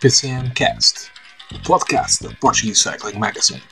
PCM 0.00 0.50
Cast, 0.54 1.10
o 1.54 1.58
podcast 1.62 2.26
da 2.26 2.34
Portuguese 2.36 2.80
Cycling 2.80 3.18
Magazine. 3.18 3.62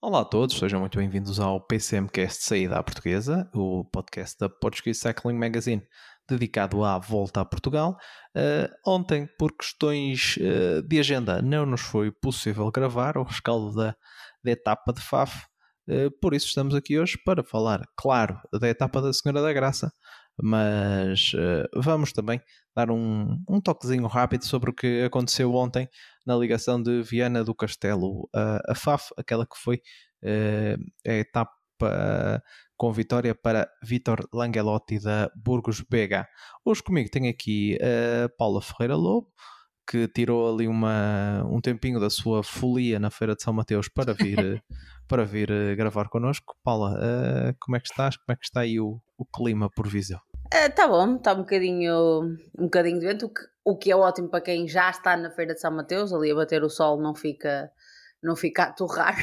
Olá 0.00 0.20
a 0.20 0.24
todos, 0.24 0.56
sejam 0.56 0.78
muito 0.78 0.96
bem-vindos 0.96 1.40
ao 1.40 1.60
PCMcast 1.60 2.44
Saída 2.44 2.78
à 2.78 2.82
Portuguesa, 2.84 3.50
o 3.52 3.84
podcast 3.84 4.38
da 4.38 4.48
Portuguese 4.48 5.00
Cycling 5.00 5.36
Magazine 5.36 5.82
dedicado 6.28 6.84
à 6.84 6.98
volta 6.98 7.40
a 7.40 7.44
Portugal. 7.44 7.96
Uh, 8.36 8.68
ontem, 8.86 9.28
por 9.38 9.56
questões 9.56 10.36
uh, 10.36 10.82
de 10.82 10.98
agenda, 10.98 11.40
não 11.40 11.64
nos 11.64 11.80
foi 11.80 12.10
possível 12.10 12.70
gravar 12.70 13.16
o 13.16 13.22
rescaldo 13.22 13.74
da, 13.74 13.96
da 14.44 14.50
etapa 14.50 14.92
de 14.92 15.00
Faf, 15.00 15.44
uh, 15.88 16.10
por 16.20 16.34
isso 16.34 16.46
estamos 16.46 16.74
aqui 16.74 16.98
hoje 16.98 17.16
para 17.24 17.42
falar, 17.42 17.82
claro, 17.96 18.38
da 18.60 18.68
etapa 18.68 19.00
da 19.00 19.12
Senhora 19.12 19.40
da 19.40 19.52
Graça, 19.52 19.92
mas 20.38 21.32
vamos 21.74 22.12
também 22.12 22.38
dar 22.76 22.90
um, 22.90 23.42
um 23.48 23.58
toquezinho 23.58 24.06
rápido 24.06 24.44
sobre 24.44 24.68
o 24.68 24.74
que 24.74 25.02
aconteceu 25.02 25.54
ontem 25.54 25.88
na 26.26 26.36
ligação 26.36 26.82
de 26.82 27.00
Viana 27.00 27.42
do 27.42 27.54
Castelo 27.54 28.28
a, 28.34 28.72
a 28.72 28.74
FAF, 28.74 29.14
aquela 29.16 29.46
que 29.46 29.56
foi 29.56 29.80
a 31.06 31.10
etapa 31.10 31.56
com 32.76 32.92
vitória 32.92 33.34
para 33.34 33.68
Vitor 33.82 34.28
Langelotti 34.32 35.00
da 35.00 35.30
Burgos 35.34 35.80
BH. 35.80 36.26
Hoje 36.64 36.82
comigo 36.82 37.10
tem 37.10 37.28
aqui 37.28 37.78
a 37.80 38.28
Paula 38.36 38.60
Ferreira 38.60 38.94
Lobo, 38.94 39.28
que 39.86 40.08
tirou 40.08 40.52
ali 40.52 40.66
uma, 40.66 41.44
um 41.50 41.60
tempinho 41.60 42.00
da 42.00 42.10
sua 42.10 42.42
folia 42.42 42.98
na 42.98 43.08
Feira 43.08 43.36
de 43.36 43.42
São 43.42 43.52
Mateus 43.52 43.88
para 43.88 44.12
vir, 44.12 44.62
para 45.08 45.24
vir 45.24 45.50
eh, 45.50 45.74
gravar 45.76 46.08
connosco. 46.08 46.56
Paula, 46.62 46.94
uh, 46.94 47.56
como 47.60 47.76
é 47.76 47.80
que 47.80 47.88
estás? 47.88 48.16
Como 48.16 48.34
é 48.34 48.36
que 48.36 48.44
está 48.44 48.60
aí 48.60 48.80
o, 48.80 49.00
o 49.16 49.24
clima 49.24 49.70
por 49.70 49.88
Viseu? 49.88 50.18
Está 50.52 50.86
uh, 50.86 50.90
bom, 50.90 51.16
está 51.16 51.32
um 51.32 51.38
bocadinho, 51.38 52.22
um 52.58 52.64
bocadinho 52.64 52.98
de 52.98 53.06
vento, 53.06 53.26
o 53.26 53.28
que, 53.32 53.40
o 53.64 53.78
que 53.78 53.92
é 53.92 53.96
ótimo 53.96 54.28
para 54.28 54.40
quem 54.40 54.66
já 54.66 54.90
está 54.90 55.16
na 55.16 55.30
Feira 55.30 55.54
de 55.54 55.60
São 55.60 55.70
Mateus, 55.70 56.12
ali 56.12 56.32
a 56.32 56.34
bater 56.34 56.64
o 56.64 56.68
sol 56.68 57.00
não 57.00 57.14
fica, 57.14 57.70
não 58.22 58.34
fica 58.34 58.64
a 58.64 58.72
torrar. 58.72 59.16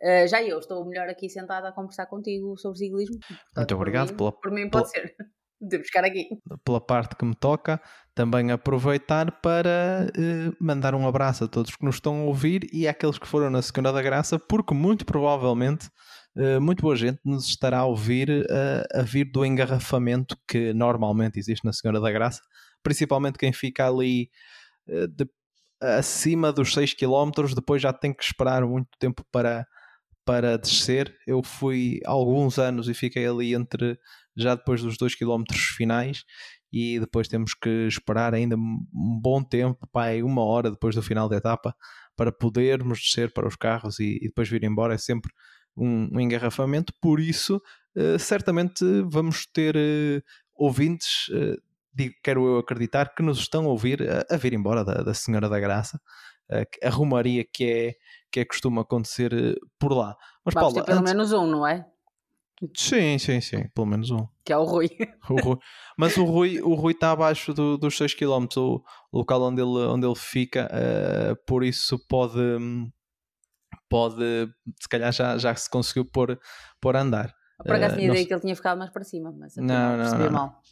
Uh, 0.00 0.28
já 0.28 0.42
eu 0.42 0.58
estou 0.58 0.84
melhor 0.84 1.08
aqui 1.08 1.28
sentada 1.28 1.68
a 1.68 1.72
conversar 1.72 2.06
contigo 2.06 2.56
sobre 2.56 2.78
ciclismo. 2.78 3.18
Portanto, 3.18 3.56
Muito 3.56 3.74
obrigado. 3.74 4.14
Por 4.14 4.14
mim, 4.14 4.16
pela, 4.16 4.32
por 4.32 4.52
mim 4.52 4.70
pode 4.70 4.92
pela, 4.92 5.06
ser. 5.06 5.16
Devo 5.60 5.82
ficar 5.82 6.04
aqui. 6.04 6.28
Pela 6.64 6.80
parte 6.80 7.16
que 7.16 7.24
me 7.24 7.34
toca, 7.34 7.80
também 8.14 8.52
aproveitar 8.52 9.40
para 9.40 10.06
uh, 10.08 10.56
mandar 10.60 10.94
um 10.94 11.06
abraço 11.06 11.44
a 11.44 11.48
todos 11.48 11.74
que 11.74 11.84
nos 11.84 11.96
estão 11.96 12.20
a 12.20 12.24
ouvir 12.24 12.68
e 12.72 12.86
àqueles 12.86 13.18
que 13.18 13.26
foram 13.26 13.50
na 13.50 13.60
Segunda 13.60 13.92
da 13.92 14.00
Graça, 14.00 14.38
porque 14.38 14.72
muito 14.72 15.04
provavelmente 15.04 15.88
uh, 16.36 16.60
muito 16.60 16.80
boa 16.80 16.94
gente 16.94 17.18
nos 17.24 17.46
estará 17.46 17.78
a 17.78 17.86
ouvir 17.86 18.30
uh, 18.30 19.00
a 19.00 19.02
vir 19.02 19.24
do 19.32 19.44
engarrafamento 19.44 20.36
que 20.46 20.72
normalmente 20.72 21.40
existe 21.40 21.64
na 21.64 21.72
Segunda 21.72 22.00
da 22.00 22.12
Graça, 22.12 22.40
principalmente 22.82 23.36
quem 23.36 23.52
fica 23.52 23.88
ali 23.88 24.30
de, 24.88 25.28
acima 25.80 26.52
dos 26.52 26.72
6 26.72 26.94
km, 26.94 27.30
depois 27.54 27.82
já 27.82 27.92
tem 27.92 28.14
que 28.14 28.22
esperar 28.22 28.64
muito 28.64 28.88
tempo 28.98 29.22
para 29.30 29.66
para 30.28 30.58
descer. 30.58 31.16
Eu 31.26 31.42
fui 31.42 32.00
alguns 32.04 32.58
anos 32.58 32.86
e 32.86 32.92
fiquei 32.92 33.26
ali 33.26 33.54
entre 33.54 33.98
já 34.36 34.54
depois 34.54 34.82
dos 34.82 34.98
2 34.98 35.14
km 35.14 35.42
finais 35.74 36.22
e 36.70 37.00
depois 37.00 37.28
temos 37.28 37.54
que 37.54 37.86
esperar 37.86 38.34
ainda 38.34 38.54
um 38.54 39.18
bom 39.22 39.42
tempo, 39.42 39.88
pai, 39.90 40.22
uma 40.22 40.44
hora 40.44 40.70
depois 40.70 40.94
do 40.94 41.02
final 41.02 41.30
da 41.30 41.36
etapa, 41.38 41.74
para 42.14 42.30
podermos 42.30 42.98
descer 43.00 43.32
para 43.32 43.48
os 43.48 43.56
carros 43.56 43.98
e, 44.00 44.18
e 44.20 44.26
depois 44.26 44.50
vir 44.50 44.62
embora. 44.64 44.92
É 44.92 44.98
sempre 44.98 45.32
um, 45.74 46.10
um 46.12 46.20
engarrafamento, 46.20 46.92
por 47.00 47.20
isso 47.20 47.56
uh, 47.96 48.18
certamente 48.18 48.84
vamos 49.10 49.46
ter 49.46 49.76
uh, 49.76 50.22
ouvintes, 50.54 51.28
uh, 51.28 51.56
digo, 51.94 52.14
quero 52.22 52.46
eu 52.46 52.58
acreditar, 52.58 53.14
que 53.14 53.22
nos 53.22 53.38
estão 53.38 53.64
a 53.64 53.68
ouvir 53.68 54.02
a, 54.02 54.26
a 54.30 54.36
vir 54.36 54.52
embora 54.52 54.84
da, 54.84 55.02
da 55.02 55.14
Senhora 55.14 55.48
da 55.48 55.58
Graça, 55.58 55.98
a 56.82 56.90
rumaria 56.90 57.44
que 57.44 57.64
é 57.64 57.94
que 58.30 58.40
é 58.40 58.44
costume 58.44 58.80
acontecer 58.80 59.32
eh, 59.32 59.54
por 59.78 59.92
lá. 59.92 60.16
Mas 60.44 60.54
Vamos 60.54 60.74
Paula, 60.74 60.84
pelo 60.84 60.98
antes... 60.98 61.12
menos 61.12 61.32
um, 61.32 61.46
não 61.46 61.66
é? 61.66 61.86
Sim, 62.76 63.18
sim, 63.18 63.40
sim, 63.40 63.68
pelo 63.74 63.86
menos 63.86 64.10
um. 64.10 64.26
Que 64.44 64.52
é 64.52 64.56
o 64.56 64.64
Rui. 64.64 64.90
o 65.30 65.40
Rui. 65.40 65.58
Mas 65.96 66.16
o 66.16 66.24
Rui, 66.24 66.60
o 66.60 66.74
Rui 66.74 66.92
está 66.92 67.12
abaixo 67.12 67.54
do, 67.54 67.78
dos 67.78 67.96
6 67.96 68.14
km, 68.14 68.46
o, 68.56 68.82
local 69.12 69.42
onde 69.42 69.62
ele, 69.62 69.86
onde 69.86 70.06
ele 70.06 70.16
fica, 70.16 70.68
uh, 70.68 71.36
por 71.46 71.62
isso 71.62 71.98
pode, 72.08 72.40
pode, 73.88 74.50
se 74.80 74.88
calhar 74.88 75.12
já, 75.12 75.38
já 75.38 75.54
se 75.54 75.70
conseguiu 75.70 76.04
pôr, 76.04 76.38
pôr 76.80 76.96
a 76.96 77.02
andar. 77.02 77.32
Por 77.64 77.74
acaso 77.74 77.96
tinha 77.96 78.08
uh, 78.08 78.12
ideia 78.12 78.26
que 78.26 78.34
ele 78.34 78.40
tinha 78.40 78.56
ficado 78.56 78.76
mais 78.76 78.90
para 78.90 79.04
cima, 79.04 79.32
mas 79.32 79.54
não, 79.56 79.96
não, 79.96 80.18
não, 80.18 80.30
mal. 80.30 80.62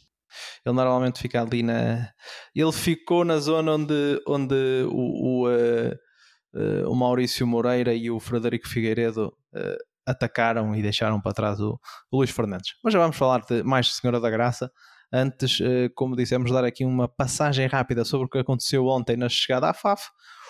Ele 0.65 0.75
normalmente 0.75 1.19
fica 1.19 1.41
ali 1.41 1.63
na. 1.63 2.09
Ele 2.55 2.71
ficou 2.71 3.23
na 3.23 3.37
zona 3.37 3.73
onde, 3.73 4.21
onde 4.27 4.85
o, 4.89 5.45
o, 5.45 5.49
uh, 5.49 6.89
o 6.89 6.95
Maurício 6.95 7.45
Moreira 7.45 7.93
e 7.93 8.09
o 8.09 8.19
Frederico 8.19 8.67
Figueiredo 8.67 9.33
uh, 9.55 9.77
atacaram 10.05 10.75
e 10.75 10.81
deixaram 10.81 11.19
para 11.21 11.33
trás 11.33 11.59
o, 11.59 11.79
o, 12.11 12.17
Luís 12.17 12.31
Fernandes. 12.31 12.73
Mas 12.83 12.93
já 12.93 12.99
vamos 12.99 13.17
falar 13.17 13.41
de 13.41 13.63
mais 13.63 13.93
Senhora 13.95 14.19
da 14.19 14.29
Graça. 14.29 14.71
Antes, 15.11 15.59
uh, 15.59 15.89
como 15.95 16.15
dissemos, 16.15 16.51
dar 16.51 16.65
aqui 16.65 16.83
uma 16.83 17.07
passagem 17.07 17.67
rápida 17.67 18.03
sobre 18.03 18.27
o 18.27 18.29
que 18.29 18.39
aconteceu 18.39 18.85
ontem 18.87 19.15
na 19.17 19.29
chegada 19.29 19.69
à 19.69 19.73
FAF. 19.73 20.03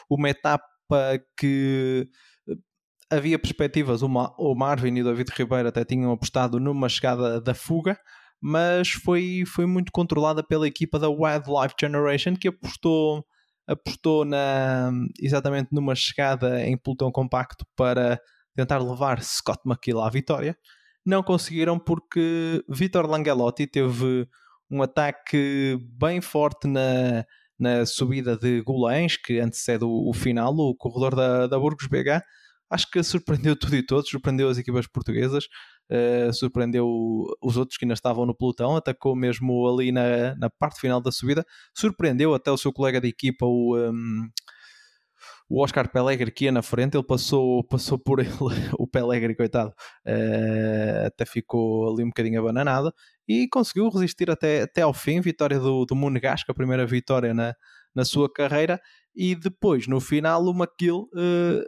Uma 0.10 0.30
etapa 0.30 0.64
que 1.38 2.10
havia 3.10 3.40
perspectivas, 3.40 4.02
o 4.02 4.56
Marvin 4.56 4.96
e 4.96 5.02
o 5.02 5.06
David 5.06 5.32
Ribeiro 5.36 5.70
até 5.70 5.86
tinham 5.86 6.12
apostado 6.12 6.60
numa 6.60 6.90
chegada 6.90 7.40
da 7.40 7.54
fuga, 7.54 7.98
mas 8.42 8.90
foi, 8.90 9.44
foi 9.46 9.66
muito 9.66 9.92
controlada 9.92 10.44
pela 10.44 10.68
equipa 10.68 11.00
da 11.00 11.10
Wildlife 11.10 11.76
Generation 11.80 12.36
que 12.36 12.48
apostou 12.48 13.26
apostou 13.68 14.24
na, 14.24 14.92
exatamente 15.20 15.68
numa 15.74 15.94
chegada 15.94 16.66
em 16.66 16.78
pelotão 16.78 17.12
compacto 17.12 17.66
para 17.76 18.18
tentar 18.56 18.80
levar 18.80 19.22
Scott 19.22 19.60
McKill 19.66 20.00
à 20.00 20.10
vitória. 20.10 20.58
Não 21.06 21.22
conseguiram 21.22 21.78
porque 21.78 22.64
Vitor 22.70 23.06
Langelotti 23.06 23.68
teve 23.68 24.28
um 24.72 24.82
ataque 24.82 25.78
bem 26.00 26.22
forte 26.22 26.68
na, 26.68 27.26
na 27.60 27.86
subida 27.86 28.38
de 28.38 28.62
Golães, 28.62 29.18
que 29.18 29.40
antecede 29.40 29.84
o, 29.84 30.10
o 30.10 30.14
final, 30.14 30.54
o 30.54 30.76
corredor 30.76 31.16
da, 31.16 31.48
da 31.48 31.60
Burgos 31.60 31.88
BH. 31.88 32.22
Acho 32.70 32.90
que 32.90 33.04
surpreendeu 33.04 33.56
tudo 33.56 33.76
e 33.76 33.86
todos, 33.86 34.10
surpreendeu 34.10 34.50
as 34.50 34.58
equipas 34.58 34.88
portuguesas 34.88 35.46
uh, 35.92 36.34
surpreendeu 36.34 36.88
os 37.42 37.58
outros 37.58 37.78
que 37.78 37.86
ainda 37.86 37.94
estavam 37.94 38.26
no 38.26 38.36
pelotão, 38.36 38.76
atacou 38.76 39.16
mesmo 39.16 39.68
ali 39.68 39.92
na, 39.92 40.36
na 40.36 40.50
parte 40.50 40.80
final 40.80 41.02
da 41.02 41.12
subida, 41.12 41.46
surpreendeu 41.74 42.34
até 42.34 42.52
o 42.52 42.58
seu 42.58 42.72
colega 42.74 43.02
de 43.02 43.08
equipa, 43.08 43.46
o. 43.46 43.76
Um, 43.76 43.80
ehm, 43.80 44.30
o 45.50 45.64
Oscar 45.64 45.90
Pelegri 45.90 46.32
que 46.32 46.46
ia 46.46 46.52
na 46.52 46.62
frente, 46.62 46.98
ele 46.98 47.06
passou, 47.06 47.64
passou 47.64 47.98
por 47.98 48.20
ele, 48.20 48.30
o 48.78 48.86
Pelegri, 48.86 49.36
coitado, 49.36 49.70
uh, 50.06 51.06
até 51.06 51.26
ficou 51.26 51.94
ali 51.94 52.04
um 52.04 52.08
bocadinho 52.08 52.40
abananado 52.40 52.94
e 53.28 53.48
conseguiu 53.48 53.90
resistir 53.90 54.30
até, 54.30 54.64
até 54.64 54.82
ao 54.82 54.94
fim. 54.94 55.22
Vitória 55.22 55.60
do, 55.60 55.86
do 55.86 55.96
Monegasco, 55.96 56.52
a 56.52 56.56
primeira 56.56 56.86
vitória 56.86 57.34
na, 57.34 57.56
na 57.96 58.06
sua 58.06 58.32
carreira, 58.32 58.80
e 59.16 59.36
depois 59.36 59.88
no 59.88 60.00
final 60.00 60.44
o 60.44 60.52
McGill 60.52 61.10
uh, 61.14 61.64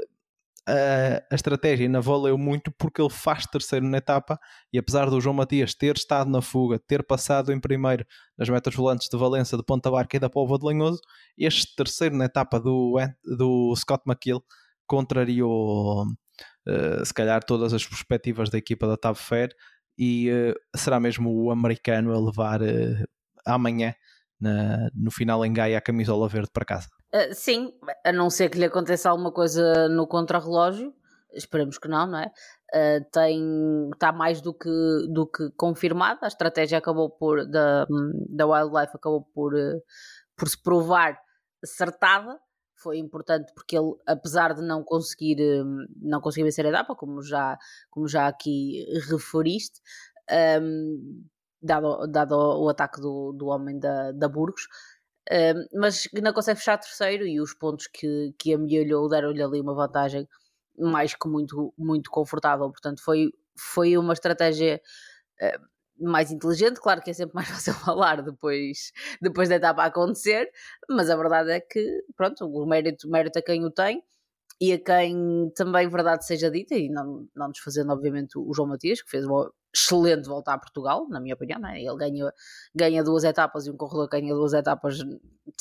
a, 0.69 1.23
a 1.31 1.35
estratégia 1.35 1.85
ainda 1.87 1.99
valeu 1.99 2.37
muito 2.37 2.71
porque 2.71 3.01
ele 3.01 3.09
faz 3.09 3.45
terceiro 3.45 3.87
na 3.87 3.97
etapa 3.97 4.39
e 4.71 4.77
apesar 4.77 5.09
do 5.09 5.19
João 5.19 5.33
Matias 5.33 5.73
ter 5.73 5.95
estado 5.95 6.29
na 6.29 6.41
fuga, 6.41 6.79
ter 6.79 7.03
passado 7.03 7.51
em 7.51 7.59
primeiro 7.59 8.05
nas 8.37 8.47
metas 8.47 8.75
volantes 8.75 9.09
de 9.09 9.17
Valença, 9.17 9.57
de 9.57 9.63
Ponta 9.63 9.89
Barca 9.89 10.17
e 10.17 10.19
da 10.19 10.29
Póvoa 10.29 10.59
de 10.59 10.65
Lanhoso, 10.65 11.01
este 11.37 11.75
terceiro 11.75 12.15
na 12.15 12.25
etapa 12.25 12.59
do, 12.59 12.97
do 13.23 13.75
Scott 13.75 14.03
McKill 14.07 14.43
contrariou 14.85 16.05
uh, 16.05 17.05
se 17.05 17.13
calhar 17.13 17.43
todas 17.43 17.73
as 17.73 17.85
perspectivas 17.85 18.49
da 18.49 18.57
equipa 18.57 18.87
da 18.87 18.97
Tab 18.97 19.15
Fair 19.15 19.49
e 19.97 20.29
uh, 20.31 20.77
será 20.77 20.99
mesmo 20.99 21.31
o 21.31 21.51
americano 21.51 22.13
a 22.13 22.19
levar 22.19 22.61
uh, 22.61 23.05
amanhã 23.45 23.93
na, 24.39 24.89
no 24.93 25.11
final 25.11 25.45
em 25.45 25.51
Gaia 25.51 25.77
a 25.77 25.81
camisola 25.81 26.29
verde 26.29 26.49
para 26.53 26.65
casa. 26.65 26.87
Uh, 27.13 27.33
sim, 27.33 27.73
a 28.05 28.11
não 28.11 28.29
ser 28.29 28.49
que 28.49 28.57
lhe 28.57 28.65
aconteça 28.65 29.09
alguma 29.09 29.31
coisa 29.31 29.89
no 29.89 30.05
contrarrelógio, 30.07 30.93
esperamos 31.33 31.77
que 31.77 31.87
não, 31.87 32.05
não 32.05 32.19
é? 32.19 32.31
Uh, 32.73 33.05
tem, 33.11 33.89
está 33.93 34.11
mais 34.11 34.41
do 34.41 34.53
que, 34.53 34.69
do 35.09 35.25
que 35.25 35.49
confirmada, 35.57 36.19
a 36.23 36.27
estratégia 36.27 36.77
acabou 36.77 37.09
por, 37.09 37.47
da, 37.47 37.87
da 38.29 38.45
Wildlife 38.45 38.95
acabou 38.95 39.23
por, 39.33 39.55
uh, 39.55 39.81
por 40.37 40.47
se 40.47 40.61
provar 40.61 41.19
acertada, 41.63 42.39
foi 42.75 42.97
importante 42.97 43.51
porque 43.53 43.77
ele, 43.77 43.93
apesar 44.07 44.53
de 44.53 44.61
não 44.61 44.83
conseguir, 44.83 45.37
não 46.01 46.21
conseguir 46.21 46.45
vencer 46.45 46.65
a 46.65 46.69
etapa, 46.69 46.95
como 46.95 47.21
já, 47.21 47.57
como 47.89 48.07
já 48.07 48.27
aqui 48.27 48.85
referiste, 49.09 49.81
um, 50.61 51.25
dado, 51.61 52.07
dado 52.07 52.35
o 52.35 52.69
ataque 52.69 53.01
do, 53.01 53.33
do 53.33 53.47
homem 53.47 53.77
da, 53.79 54.11
da 54.11 54.27
Burgos. 54.27 54.67
Mas 55.73 56.07
não 56.21 56.33
consegue 56.33 56.59
fechar 56.59 56.77
terceiro 56.77 57.25
e 57.25 57.39
os 57.39 57.53
pontos 57.53 57.87
que, 57.87 58.33
que 58.37 58.53
amelhou 58.53 59.07
deram-lhe 59.07 59.41
ali 59.43 59.61
uma 59.61 59.75
vantagem 59.75 60.27
mais 60.77 61.13
que 61.13 61.27
muito, 61.27 61.73
muito 61.77 62.09
confortável. 62.09 62.69
Portanto, 62.71 63.01
foi, 63.03 63.31
foi 63.57 63.97
uma 63.97 64.13
estratégia 64.13 64.81
uh, 65.41 66.07
mais 66.09 66.31
inteligente. 66.31 66.79
Claro 66.79 67.01
que 67.01 67.11
é 67.11 67.13
sempre 67.13 67.35
mais 67.35 67.47
fácil 67.49 67.73
falar 67.73 68.21
depois, 68.21 68.91
depois 69.21 69.49
da 69.49 69.55
etapa 69.55 69.83
acontecer, 69.83 70.49
mas 70.89 71.09
a 71.09 71.15
verdade 71.15 71.51
é 71.51 71.59
que, 71.59 72.03
pronto, 72.15 72.45
o 72.45 72.65
mérito, 72.65 73.09
mérito 73.09 73.39
a 73.39 73.41
quem 73.41 73.65
o 73.65 73.71
tem 73.71 74.03
e 74.61 74.73
a 74.73 74.79
quem 74.79 75.51
também 75.55 75.87
verdade 75.87 76.25
seja 76.25 76.51
dita, 76.51 76.75
e 76.75 76.89
não, 76.89 77.27
não 77.35 77.49
desfazendo, 77.49 77.93
obviamente, 77.93 78.37
o 78.37 78.53
João 78.53 78.69
Matias, 78.69 79.01
que 79.01 79.09
fez 79.09 79.25
uma 79.25 79.49
excelente 79.73 80.27
volta 80.27 80.53
a 80.53 80.57
Portugal, 80.57 81.07
na 81.09 81.19
minha 81.19 81.35
opinião, 81.35 81.65
é? 81.67 81.81
ele 81.81 81.97
ganha, 81.97 82.33
ganha 82.73 83.03
duas 83.03 83.23
etapas 83.23 83.67
e 83.67 83.71
um 83.71 83.77
corredor 83.77 84.09
que 84.09 84.19
ganha 84.19 84.33
duas 84.33 84.53
etapas 84.53 84.97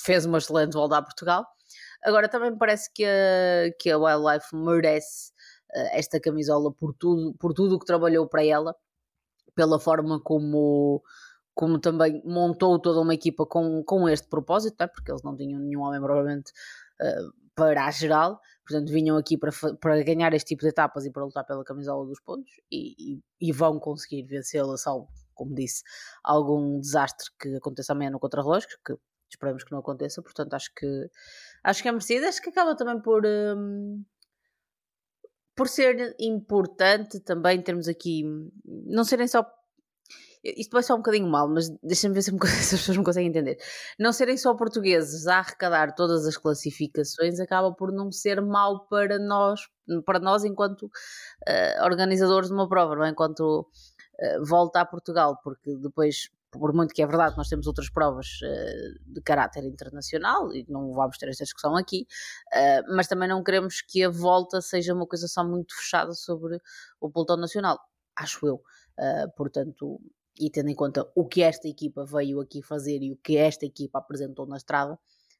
fez 0.00 0.24
uma 0.24 0.38
excelente 0.38 0.72
volta 0.72 0.96
a 0.96 1.02
Portugal. 1.02 1.46
Agora 2.02 2.28
também 2.28 2.50
me 2.50 2.58
parece 2.58 2.90
que 2.92 3.04
a, 3.04 3.70
que 3.78 3.90
a 3.90 3.98
Wildlife 3.98 4.54
merece 4.54 5.32
uh, 5.74 5.88
esta 5.92 6.20
camisola 6.20 6.72
por 6.72 6.94
tudo, 6.94 7.34
por 7.38 7.52
tudo 7.52 7.76
o 7.76 7.78
que 7.78 7.86
trabalhou 7.86 8.26
para 8.26 8.44
ela, 8.44 8.74
pela 9.54 9.78
forma 9.78 10.20
como, 10.20 11.02
como 11.54 11.78
também 11.78 12.22
montou 12.24 12.78
toda 12.78 13.00
uma 13.00 13.14
equipa 13.14 13.44
com, 13.44 13.82
com 13.84 14.08
este 14.08 14.28
propósito, 14.28 14.80
é? 14.82 14.86
porque 14.86 15.10
eles 15.10 15.22
não 15.22 15.36
tinham 15.36 15.60
nenhum 15.60 15.82
homem 15.82 16.00
provavelmente 16.00 16.52
uh, 17.00 17.32
para 17.54 17.86
a 17.86 17.90
geral, 17.90 18.40
portanto 18.68 18.92
vinham 18.92 19.16
aqui 19.16 19.38
para, 19.38 19.50
para 19.80 20.02
ganhar 20.02 20.34
este 20.34 20.48
tipo 20.48 20.60
de 20.62 20.68
etapas 20.68 21.06
e 21.06 21.10
para 21.10 21.24
lutar 21.24 21.44
pela 21.46 21.64
camisola 21.64 22.06
dos 22.06 22.20
pontos 22.20 22.52
e, 22.70 23.14
e, 23.14 23.20
e 23.40 23.52
vão 23.52 23.80
conseguir 23.80 24.24
vencê-la, 24.24 24.76
salvo, 24.76 25.08
como 25.32 25.54
disse, 25.54 25.82
algum 26.22 26.78
desastre 26.78 27.30
que 27.40 27.56
aconteça 27.56 27.92
amanhã 27.92 28.10
no 28.10 28.20
contrarrelógio, 28.20 28.68
que 28.84 28.94
esperamos 29.30 29.64
que 29.64 29.72
não 29.72 29.78
aconteça, 29.78 30.22
portanto 30.22 30.52
acho 30.52 30.70
que 30.74 31.10
acho 31.64 31.82
que 31.82 31.88
é 31.88 31.92
merecido, 31.92 32.26
acho 32.26 32.42
que 32.42 32.50
acaba 32.50 32.76
também 32.76 33.00
por 33.00 33.24
um, 33.24 34.04
por 35.56 35.66
ser 35.66 36.14
importante 36.20 37.20
também 37.20 37.62
termos 37.62 37.88
aqui 37.88 38.22
não 38.64 39.02
serem 39.02 39.26
só 39.26 39.42
isto 40.44 40.70
vai 40.72 40.82
ser 40.82 40.92
um 40.92 40.98
bocadinho 40.98 41.28
mal, 41.28 41.48
mas 41.48 41.68
deixa-me 41.82 42.14
ver 42.14 42.22
se, 42.22 42.32
me, 42.32 42.38
se, 42.46 42.74
as 42.74 42.80
pessoas 42.80 42.96
me 42.98 43.04
conseguem 43.04 43.28
entender. 43.28 43.58
Não 43.98 44.12
serem 44.12 44.36
só 44.36 44.54
portugueses 44.54 45.26
a 45.26 45.38
arrecadar 45.38 45.94
todas 45.94 46.26
as 46.26 46.36
classificações 46.36 47.40
acaba 47.40 47.72
por 47.72 47.92
não 47.92 48.10
ser 48.12 48.40
mal 48.40 48.86
para 48.88 49.18
nós, 49.18 49.60
para 50.04 50.18
nós 50.18 50.44
enquanto 50.44 50.84
uh, 50.84 51.84
organizadores 51.84 52.48
de 52.48 52.54
uma 52.54 52.68
prova, 52.68 52.96
não 52.96 53.04
é? 53.04 53.10
enquanto 53.10 53.60
uh, 53.60 54.44
volta 54.44 54.80
a 54.80 54.86
Portugal, 54.86 55.38
porque 55.42 55.76
depois 55.76 56.30
por 56.50 56.72
muito 56.72 56.94
que 56.94 57.02
é 57.02 57.06
verdade, 57.06 57.36
nós 57.36 57.48
temos 57.48 57.66
outras 57.66 57.90
provas 57.90 58.40
uh, 58.42 59.12
de 59.12 59.20
caráter 59.20 59.64
internacional 59.64 60.52
e 60.52 60.64
não 60.68 60.92
vamos 60.92 61.18
ter 61.18 61.28
esta 61.28 61.44
discussão 61.44 61.76
aqui, 61.76 62.06
uh, 62.54 62.94
mas 62.94 63.06
também 63.06 63.28
não 63.28 63.42
queremos 63.42 63.80
que 63.82 64.02
a 64.04 64.08
volta 64.08 64.60
seja 64.60 64.94
uma 64.94 65.06
coisa 65.06 65.28
só 65.28 65.44
muito 65.44 65.74
fechada 65.76 66.12
sobre 66.14 66.58
o 67.00 67.10
pelotão 67.10 67.36
nacional, 67.36 67.78
acho 68.16 68.46
eu. 68.46 68.62
Uh, 68.98 69.30
portanto, 69.36 70.00
e 70.38 70.50
tendo 70.50 70.68
em 70.68 70.74
conta 70.74 71.10
o 71.14 71.26
que 71.26 71.42
esta 71.42 71.68
equipa 71.68 72.04
veio 72.04 72.40
aqui 72.40 72.62
fazer 72.62 73.02
e 73.02 73.12
o 73.12 73.16
que 73.16 73.36
esta 73.36 73.66
equipa 73.66 73.98
apresentou 73.98 74.46
na 74.46 74.56
estrada, 74.56 74.98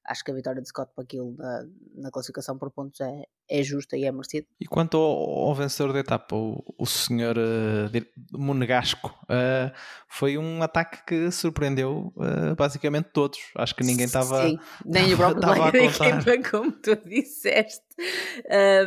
acho 0.09 0.25
que 0.25 0.31
a 0.31 0.35
vitória 0.35 0.61
de 0.61 0.69
Scott 0.69 0.91
McGill 0.97 1.35
na, 1.39 1.65
na 1.95 2.11
classificação 2.11 2.59
por 2.59 2.71
pontos 2.71 3.01
é, 3.01 3.25
é 3.49 3.63
justa 3.63 3.97
e 3.97 4.05
é 4.05 4.13
merecida. 4.13 4.47
E 4.61 4.67
quanto 4.67 4.97
ao, 4.97 5.49
ao 5.49 5.55
vencedor 5.55 5.93
da 5.93 6.01
etapa, 6.01 6.35
o, 6.35 6.65
o 6.79 6.87
senhor 6.87 7.37
uh, 7.37 8.39
Monegasco, 8.39 9.11
uh, 9.25 9.73
foi 10.09 10.39
um 10.39 10.63
ataque 10.63 11.05
que 11.07 11.31
surpreendeu 11.31 12.13
uh, 12.17 12.55
basicamente 12.57 13.11
todos. 13.13 13.39
Acho 13.57 13.75
que 13.77 13.85
ninguém 13.85 14.07
estava. 14.07 14.47
Sim, 14.47 14.59
nem 14.85 15.15
o 15.15 15.17
próprio 15.37 15.85
equipa, 15.85 16.51
como 16.51 16.73
tu 16.73 16.97
disseste. 17.05 17.85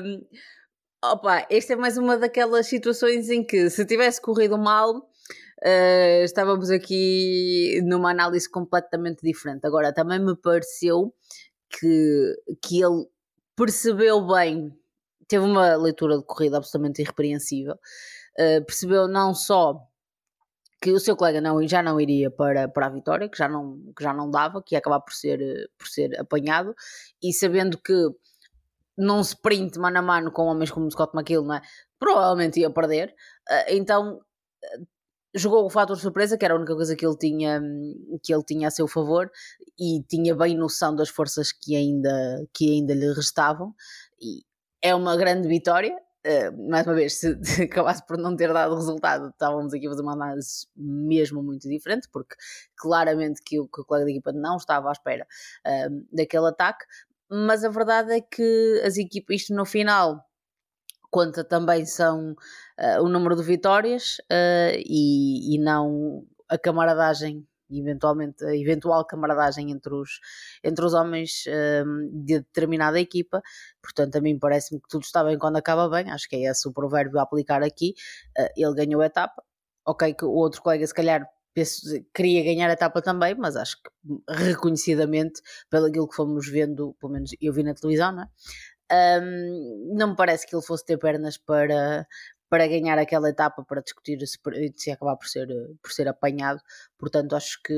Um, 0.03 0.25
opa, 1.03 1.45
esta 1.49 1.73
é 1.73 1.75
mais 1.75 1.97
uma 1.97 2.17
daquelas 2.17 2.67
situações 2.67 3.29
em 3.29 3.43
que 3.43 3.69
se 3.69 3.85
tivesse 3.85 4.19
corrido 4.19 4.57
mal 4.57 5.10
uh, 5.63 6.23
estávamos 6.23 6.69
aqui 6.69 7.81
numa 7.83 8.11
análise 8.11 8.49
completamente 8.49 9.21
diferente. 9.21 9.65
Agora, 9.65 9.93
também 9.93 10.19
me 10.19 10.35
pareceu 10.35 11.13
que, 11.69 12.35
que 12.61 12.81
ele 12.81 13.05
percebeu 13.55 14.25
bem, 14.27 14.71
teve 15.27 15.45
uma 15.45 15.75
leitura 15.75 16.17
de 16.17 16.25
corrida 16.25 16.57
absolutamente 16.57 17.01
irrepreensível, 17.01 17.75
uh, 17.75 18.65
percebeu 18.65 19.07
não 19.07 19.33
só 19.33 19.79
que 20.81 20.91
o 20.91 20.99
seu 20.99 21.15
colega 21.15 21.39
não, 21.39 21.65
já 21.67 21.83
não 21.83 22.01
iria 22.01 22.31
para, 22.31 22.67
para 22.67 22.87
a 22.87 22.89
vitória, 22.89 23.29
que 23.29 23.37
já, 23.37 23.47
não, 23.47 23.93
que 23.95 24.03
já 24.03 24.11
não 24.13 24.31
dava, 24.31 24.63
que 24.63 24.73
ia 24.73 24.79
acabar 24.79 24.99
por 24.99 25.13
ser, 25.13 25.39
por 25.77 25.87
ser 25.87 26.19
apanhado, 26.19 26.73
e 27.21 27.31
sabendo 27.31 27.77
que 27.77 27.93
num 28.97 29.21
sprint 29.21 29.77
mano 29.77 29.99
a 29.99 30.01
mano 30.01 30.31
com 30.31 30.43
homens 30.43 30.71
como 30.71 30.89
Scott 30.91 31.15
McKill, 31.15 31.43
não 31.43 31.55
é? 31.55 31.61
provavelmente 31.99 32.59
ia 32.59 32.69
perder, 32.71 33.13
uh, 33.49 33.65
então 33.69 34.21
jogou 35.33 35.65
o 35.65 35.69
fator 35.69 35.97
surpresa, 35.97 36.37
que 36.37 36.45
era 36.45 36.53
a 36.53 36.57
única 36.57 36.75
coisa 36.75 36.95
que 36.95 37.05
ele 37.05 37.17
tinha 37.17 37.61
que 38.23 38.33
ele 38.33 38.43
tinha 38.43 38.67
a 38.67 38.71
seu 38.71 38.87
favor 38.87 39.31
e 39.79 40.03
tinha 40.07 40.35
bem 40.35 40.57
noção 40.57 40.95
das 40.95 41.09
forças 41.09 41.51
que 41.51 41.75
ainda 41.75 42.45
que 42.53 42.71
ainda 42.71 42.93
lhe 42.93 43.13
restavam 43.13 43.73
e 44.21 44.43
é 44.81 44.93
uma 44.95 45.15
grande 45.15 45.47
vitória. 45.47 45.95
Uh, 46.23 46.69
mais 46.69 46.85
uma 46.85 46.93
vez, 46.93 47.19
se, 47.19 47.35
se, 47.43 47.63
acabasse 47.63 48.05
por 48.05 48.15
não 48.17 48.35
ter 48.35 48.53
dado 48.53 48.75
resultado, 48.75 49.29
estávamos 49.29 49.73
aqui 49.73 49.87
a 49.87 49.89
fazer 49.89 50.03
uma 50.03 50.13
análise 50.13 50.67
mesmo 50.75 51.41
muito 51.41 51.67
diferente, 51.67 52.07
porque 52.11 52.35
claramente 52.75 53.41
que 53.43 53.59
o, 53.59 53.67
que 53.67 53.81
o 53.81 53.85
colega 53.85 54.05
da 54.05 54.11
equipa 54.11 54.31
não 54.31 54.57
estava 54.57 54.89
à 54.89 54.91
espera 54.91 55.25
uh, 55.65 56.05
daquele 56.15 56.47
ataque, 56.47 56.85
mas 57.27 57.63
a 57.63 57.69
verdade 57.69 58.11
é 58.11 58.21
que 58.21 58.81
as 58.85 58.97
equipas, 58.97 59.37
isto 59.37 59.55
no 59.55 59.65
final 59.65 60.23
conta 61.11 61.43
também 61.43 61.85
são 61.85 62.31
uh, 62.31 63.03
o 63.03 63.09
número 63.09 63.35
de 63.35 63.43
vitórias 63.43 64.17
uh, 64.31 64.75
e, 64.77 65.55
e 65.55 65.59
não 65.59 66.25
a 66.49 66.57
camaradagem 66.57 67.45
eventualmente 67.79 68.43
a 68.43 68.55
eventual 68.55 69.05
camaradagem 69.05 69.71
entre 69.71 69.93
os, 69.93 70.19
entre 70.63 70.83
os 70.83 70.93
homens 70.93 71.45
um, 71.85 72.23
de 72.23 72.39
determinada 72.39 72.99
equipa. 72.99 73.41
Portanto, 73.81 74.17
a 74.17 74.21
mim 74.21 74.37
parece-me 74.37 74.81
que 74.81 74.89
tudo 74.89 75.03
está 75.03 75.23
bem 75.23 75.37
quando 75.37 75.57
acaba 75.57 75.89
bem. 75.89 76.11
Acho 76.11 76.27
que 76.27 76.35
é 76.35 76.51
esse 76.51 76.67
o 76.67 76.73
provérbio 76.73 77.19
a 77.19 77.23
aplicar 77.23 77.63
aqui. 77.63 77.93
Uh, 78.37 78.49
ele 78.57 78.73
ganhou 78.73 79.01
a 79.01 79.05
etapa. 79.05 79.43
Ok, 79.85 80.13
que 80.13 80.25
o 80.25 80.31
outro 80.31 80.61
colega, 80.61 80.85
se 80.85 80.93
calhar, 80.93 81.25
penso, 81.53 81.81
queria 82.13 82.43
ganhar 82.43 82.69
a 82.69 82.73
etapa 82.73 83.01
também, 83.01 83.35
mas 83.35 83.55
acho 83.55 83.77
que 83.81 83.89
reconhecidamente, 84.27 85.41
pelo 85.69 85.87
aquilo 85.87 86.07
que 86.07 86.15
fomos 86.15 86.47
vendo, 86.47 86.95
pelo 86.99 87.13
menos 87.13 87.31
eu 87.41 87.51
vi 87.53 87.63
na 87.63 87.73
televisão, 87.73 88.11
não 88.11 88.23
é? 88.23 88.27
Um, 88.91 89.95
não 89.95 90.09
me 90.09 90.15
parece 90.15 90.45
que 90.45 90.55
ele 90.55 90.63
fosse 90.63 90.85
ter 90.85 90.97
pernas 90.97 91.37
para, 91.37 92.05
para 92.49 92.67
ganhar 92.67 92.99
aquela 92.99 93.29
etapa, 93.29 93.63
para 93.63 93.81
discutir 93.81 94.19
se, 94.27 94.37
se 94.75 94.91
acabar 94.91 95.15
por 95.15 95.27
ser, 95.27 95.47
por 95.81 95.91
ser 95.91 96.07
apanhado. 96.07 96.61
Portanto, 97.01 97.35
acho 97.35 97.59
que 97.63 97.73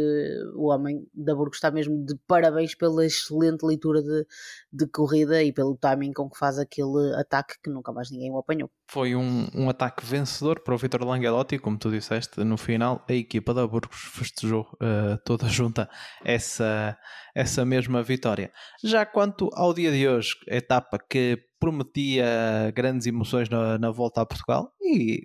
o 0.54 0.70
homem 0.70 1.08
da 1.14 1.34
Burgos 1.34 1.56
está 1.56 1.72
mesmo 1.72 2.06
de 2.06 2.14
parabéns 2.28 2.76
pela 2.76 3.06
excelente 3.06 3.66
leitura 3.66 4.04
de, 4.04 4.28
de 4.72 4.86
corrida 4.88 5.42
e 5.42 5.54
pelo 5.54 5.78
timing 5.78 6.12
com 6.12 6.30
que 6.30 6.38
faz 6.38 6.60
aquele 6.60 7.16
ataque 7.16 7.56
que 7.64 7.70
nunca 7.70 7.94
mais 7.94 8.12
ninguém 8.12 8.30
o 8.30 8.38
apanhou. 8.38 8.70
Foi 8.92 9.16
um, 9.16 9.48
um 9.56 9.70
ataque 9.70 10.06
vencedor 10.06 10.60
para 10.60 10.76
o 10.76 10.78
Vitor 10.78 11.06
Langelotti, 11.06 11.58
como 11.58 11.80
tu 11.80 11.90
disseste, 11.90 12.44
no 12.44 12.58
final 12.58 13.04
a 13.08 13.14
equipa 13.14 13.54
da 13.54 13.66
Burgos 13.66 13.98
festejou 14.14 14.68
uh, 14.74 15.18
toda 15.24 15.48
junta 15.48 15.90
essa, 16.26 16.98
essa 17.34 17.64
mesma 17.64 18.04
vitória. 18.04 18.52
Já 18.84 19.06
quanto 19.06 19.50
ao 19.54 19.74
dia 19.74 19.92
de 19.92 20.06
hoje, 20.06 20.36
etapa 20.48 21.00
que 21.00 21.40
prometia 21.64 22.26
grandes 22.76 23.08
emoções 23.08 23.48
na, 23.48 23.78
na 23.78 23.90
volta 23.90 24.20
a 24.20 24.26
Portugal 24.26 24.74
e 24.82 25.24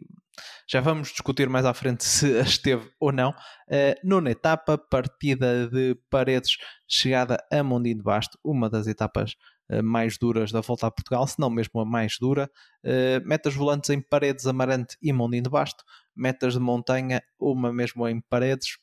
já 0.68 0.80
vamos 0.80 1.08
discutir 1.08 1.48
mais 1.48 1.64
à 1.64 1.74
frente 1.74 2.04
se 2.04 2.28
esteve 2.40 2.90
ou 3.00 3.12
não. 3.12 3.30
Uh, 3.30 3.94
nona 4.04 4.30
etapa, 4.30 4.78
partida 4.78 5.68
de 5.68 5.96
Paredes, 6.10 6.56
chegada 6.86 7.38
a 7.52 7.62
Mondim 7.62 7.96
de 7.96 8.02
Basto, 8.02 8.38
uma 8.44 8.68
das 8.68 8.86
etapas 8.86 9.34
uh, 9.70 9.82
mais 9.82 10.18
duras 10.18 10.52
da 10.52 10.60
volta 10.60 10.86
a 10.86 10.90
Portugal, 10.90 11.26
se 11.26 11.38
não 11.38 11.50
mesmo 11.50 11.80
a 11.80 11.84
mais 11.84 12.16
dura. 12.20 12.50
Uh, 12.84 13.26
metas 13.26 13.54
volantes 13.54 13.90
em 13.90 14.00
Paredes, 14.00 14.46
Amarante 14.46 14.96
e 15.02 15.12
Mondim 15.12 15.42
de 15.42 15.50
Basto. 15.50 15.84
Metas 16.14 16.54
de 16.54 16.60
montanha, 16.60 17.22
uma 17.38 17.72
mesmo 17.72 18.06
em 18.08 18.20
Paredes, 18.20 18.78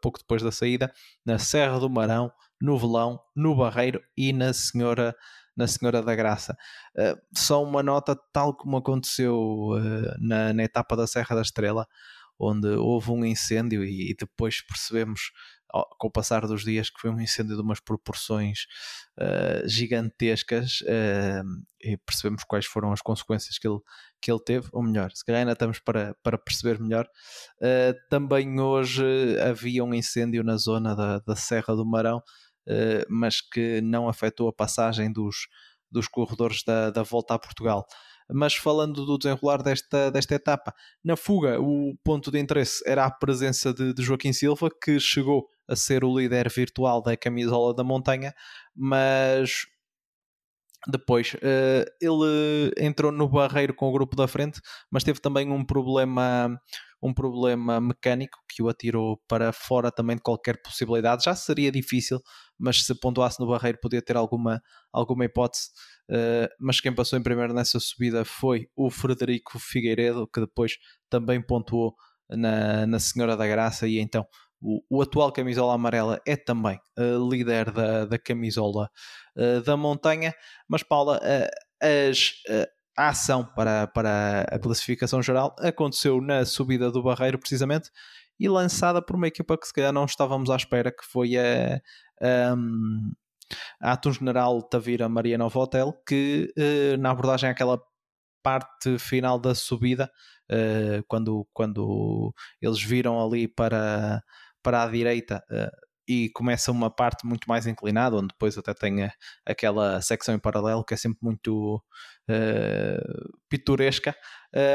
pouco 0.00 0.18
depois 0.18 0.42
da 0.42 0.52
saída, 0.52 0.92
na 1.24 1.38
Serra 1.38 1.78
do 1.78 1.88
Marão, 1.88 2.30
no 2.60 2.78
Velão, 2.78 3.20
no 3.34 3.54
Barreiro 3.54 4.02
e 4.16 4.32
na 4.32 4.52
Senhora 4.52 5.14
na 5.56 5.66
Senhora 5.66 6.02
da 6.02 6.14
Graça. 6.14 6.56
Uh, 6.96 7.20
só 7.36 7.62
uma 7.62 7.82
nota, 7.82 8.16
tal 8.32 8.54
como 8.54 8.76
aconteceu 8.76 9.36
uh, 9.36 10.14
na, 10.18 10.52
na, 10.52 10.64
etapa 10.64 10.96
da 10.96 11.06
Serra 11.06 11.36
da 11.36 11.42
Estrela, 11.42 11.86
onde 12.38 12.68
houve 12.68 13.10
um 13.10 13.24
incêndio 13.24 13.84
e, 13.84 14.10
e 14.10 14.14
depois 14.14 14.60
percebemos 14.62 15.30
com 15.98 16.06
o 16.06 16.10
passar 16.10 16.46
dos 16.46 16.62
dias, 16.62 16.88
que 16.88 17.00
foi 17.00 17.10
um 17.10 17.20
incêndio 17.20 17.56
de 17.56 17.62
umas 17.62 17.80
proporções 17.80 18.60
uh, 19.18 19.68
gigantescas 19.68 20.84
e 21.82 21.96
percebemos 21.96 22.44
quais 22.44 22.64
foram 22.64 22.92
as 22.92 23.02
consequências 23.02 23.58
que 23.58 23.66
ele, 23.66 23.80
que 24.22 24.30
ele 24.30 24.38
teve, 24.38 24.68
ou 24.72 24.84
melhor, 24.84 25.10
se 25.12 25.24
calhar 25.24 25.40
ainda 25.40 25.52
estamos 25.52 25.80
para, 25.80 26.14
para 26.22 26.38
perceber 26.38 26.78
melhor. 26.78 27.08
Também 28.08 28.60
hoje 28.60 29.04
havia 29.40 29.82
um 29.82 29.92
incêndio 29.92 30.44
na 30.44 30.56
zona 30.56 30.94
da, 30.94 31.18
da 31.18 31.34
Serra 31.34 31.74
do 31.74 31.84
Marão, 31.84 32.22
mas 33.08 33.40
que 33.40 33.80
não 33.80 34.08
afetou 34.08 34.48
a 34.48 34.52
passagem 34.52 35.12
dos, 35.12 35.48
dos 35.90 36.08
corredores 36.08 36.62
da, 36.64 36.90
da 36.90 37.02
volta 37.02 37.34
a 37.34 37.38
Portugal. 37.38 37.86
Mas 38.30 38.54
falando 38.54 39.04
do 39.04 39.18
desenrolar 39.18 39.62
desta, 39.62 40.10
desta 40.10 40.34
etapa, 40.34 40.74
na 41.04 41.16
fuga 41.16 41.60
o 41.60 41.94
ponto 42.02 42.30
de 42.30 42.38
interesse 42.38 42.82
era 42.86 43.04
a 43.04 43.10
presença 43.10 43.72
de, 43.72 43.92
de 43.92 44.02
Joaquim 44.02 44.32
Silva, 44.32 44.70
que 44.82 44.98
chegou 44.98 45.46
a 45.68 45.76
ser 45.76 46.04
o 46.04 46.18
líder 46.18 46.50
virtual 46.50 47.02
da 47.02 47.16
camisola 47.16 47.74
da 47.74 47.84
montanha, 47.84 48.34
mas 48.74 49.66
depois, 50.86 51.34
uh, 51.34 51.84
ele 52.00 52.72
entrou 52.78 53.10
no 53.10 53.28
barreiro 53.28 53.74
com 53.74 53.88
o 53.88 53.92
grupo 53.92 54.14
da 54.16 54.28
frente, 54.28 54.60
mas 54.90 55.04
teve 55.04 55.20
também 55.20 55.50
um 55.50 55.64
problema, 55.64 56.58
um 57.02 57.12
problema 57.12 57.80
mecânico 57.80 58.38
que 58.48 58.62
o 58.62 58.68
atirou 58.68 59.20
para 59.26 59.52
fora 59.52 59.90
também 59.90 60.16
de 60.16 60.22
qualquer 60.22 60.60
possibilidade. 60.62 61.24
Já 61.24 61.34
seria 61.34 61.72
difícil, 61.72 62.20
mas 62.58 62.84
se 62.84 62.94
pontuasse 62.94 63.40
no 63.40 63.46
barreiro 63.46 63.78
podia 63.80 64.02
ter 64.02 64.16
alguma, 64.16 64.62
alguma 64.92 65.24
hipótese. 65.24 65.70
Uh, 66.10 66.48
mas 66.60 66.80
quem 66.80 66.94
passou 66.94 67.18
em 67.18 67.22
primeiro 67.22 67.54
nessa 67.54 67.80
subida 67.80 68.24
foi 68.24 68.68
o 68.76 68.90
Frederico 68.90 69.58
Figueiredo, 69.58 70.28
que 70.32 70.40
depois 70.40 70.76
também 71.08 71.40
pontuou 71.40 71.94
na, 72.28 72.86
na 72.86 72.98
Senhora 72.98 73.36
da 73.36 73.46
Graça, 73.46 73.86
e 73.86 73.98
então 73.98 74.26
o, 74.64 74.82
o 74.88 75.02
atual 75.02 75.30
camisola 75.30 75.74
amarela 75.74 76.18
é 76.26 76.34
também 76.36 76.80
uh, 76.98 77.30
líder 77.30 77.70
da, 77.70 78.06
da 78.06 78.18
camisola 78.18 78.90
uh, 79.36 79.60
da 79.60 79.76
montanha. 79.76 80.34
Mas, 80.66 80.82
Paula, 80.82 81.20
as, 81.82 82.32
a 82.96 83.08
ação 83.08 83.44
para, 83.44 83.86
para 83.88 84.46
a 84.50 84.58
classificação 84.58 85.22
geral 85.22 85.54
aconteceu 85.58 86.18
na 86.20 86.46
subida 86.46 86.90
do 86.90 87.02
Barreiro, 87.02 87.38
precisamente, 87.38 87.90
e 88.40 88.48
lançada 88.48 89.02
por 89.02 89.16
uma 89.16 89.28
equipa 89.28 89.58
que 89.58 89.66
se 89.66 89.72
calhar 89.72 89.92
não 89.92 90.06
estávamos 90.06 90.48
à 90.48 90.56
espera, 90.56 90.90
que 90.90 91.04
foi 91.04 91.36
a. 91.36 91.80
Um, 92.56 93.12
a 93.80 93.92
Atum 93.92 94.10
General 94.10 94.62
Tavira 94.62 95.06
Maria 95.06 95.36
Nova 95.36 95.60
Hotel, 95.60 95.92
que 96.08 96.52
na 96.98 97.10
abordagem 97.10 97.50
àquela 97.50 97.78
parte 98.42 98.98
final 98.98 99.38
da 99.38 99.54
subida, 99.54 100.10
quando, 101.06 101.46
quando 101.52 102.34
eles 102.60 102.82
viram 102.82 103.22
ali 103.22 103.46
para, 103.46 104.22
para 104.64 104.82
a 104.82 104.88
direita 104.88 105.44
uh, 105.48 105.70
e 106.08 106.28
começa 106.30 106.72
uma 106.72 106.90
parte 106.90 107.24
muito 107.24 107.48
mais 107.48 107.66
inclinada, 107.66 108.16
onde 108.16 108.28
depois 108.28 108.58
até 108.58 108.74
tem 108.74 109.08
aquela 109.46 110.02
secção 110.02 110.34
em 110.34 110.38
paralelo 110.38 110.84
que 110.84 110.92
é 110.92 110.96
sempre 110.96 111.18
muito 111.22 111.82
pitoresca. 113.48 114.14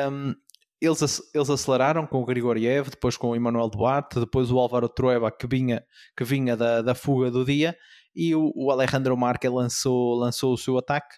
Um, 0.10 0.34
eles, 0.81 1.22
eles 1.34 1.50
aceleraram 1.50 2.08
com 2.08 2.22
o 2.22 2.25
Grigoriev, 2.25 2.89
depois 2.89 3.17
com 3.17 3.29
o 3.29 3.36
Emanuel 3.36 3.69
Duarte, 3.69 4.19
depois 4.19 4.50
o 4.50 4.58
Álvaro 4.58 4.88
Trueba 4.88 5.31
que 5.31 5.46
vinha, 5.46 5.84
que 6.15 6.24
vinha 6.24 6.55
da, 6.55 6.81
da 6.81 6.96
fuga 6.96 7.29
do 7.29 7.43
dia 7.43 7.75
e 8.15 8.34
o, 8.34 8.51
o 8.55 8.72
Alejandro 8.72 9.15
Marque 9.17 9.48
lançou, 9.48 10.15
lançou 10.15 10.53
o 10.53 10.58
seu 10.58 10.77
ataque 10.77 11.15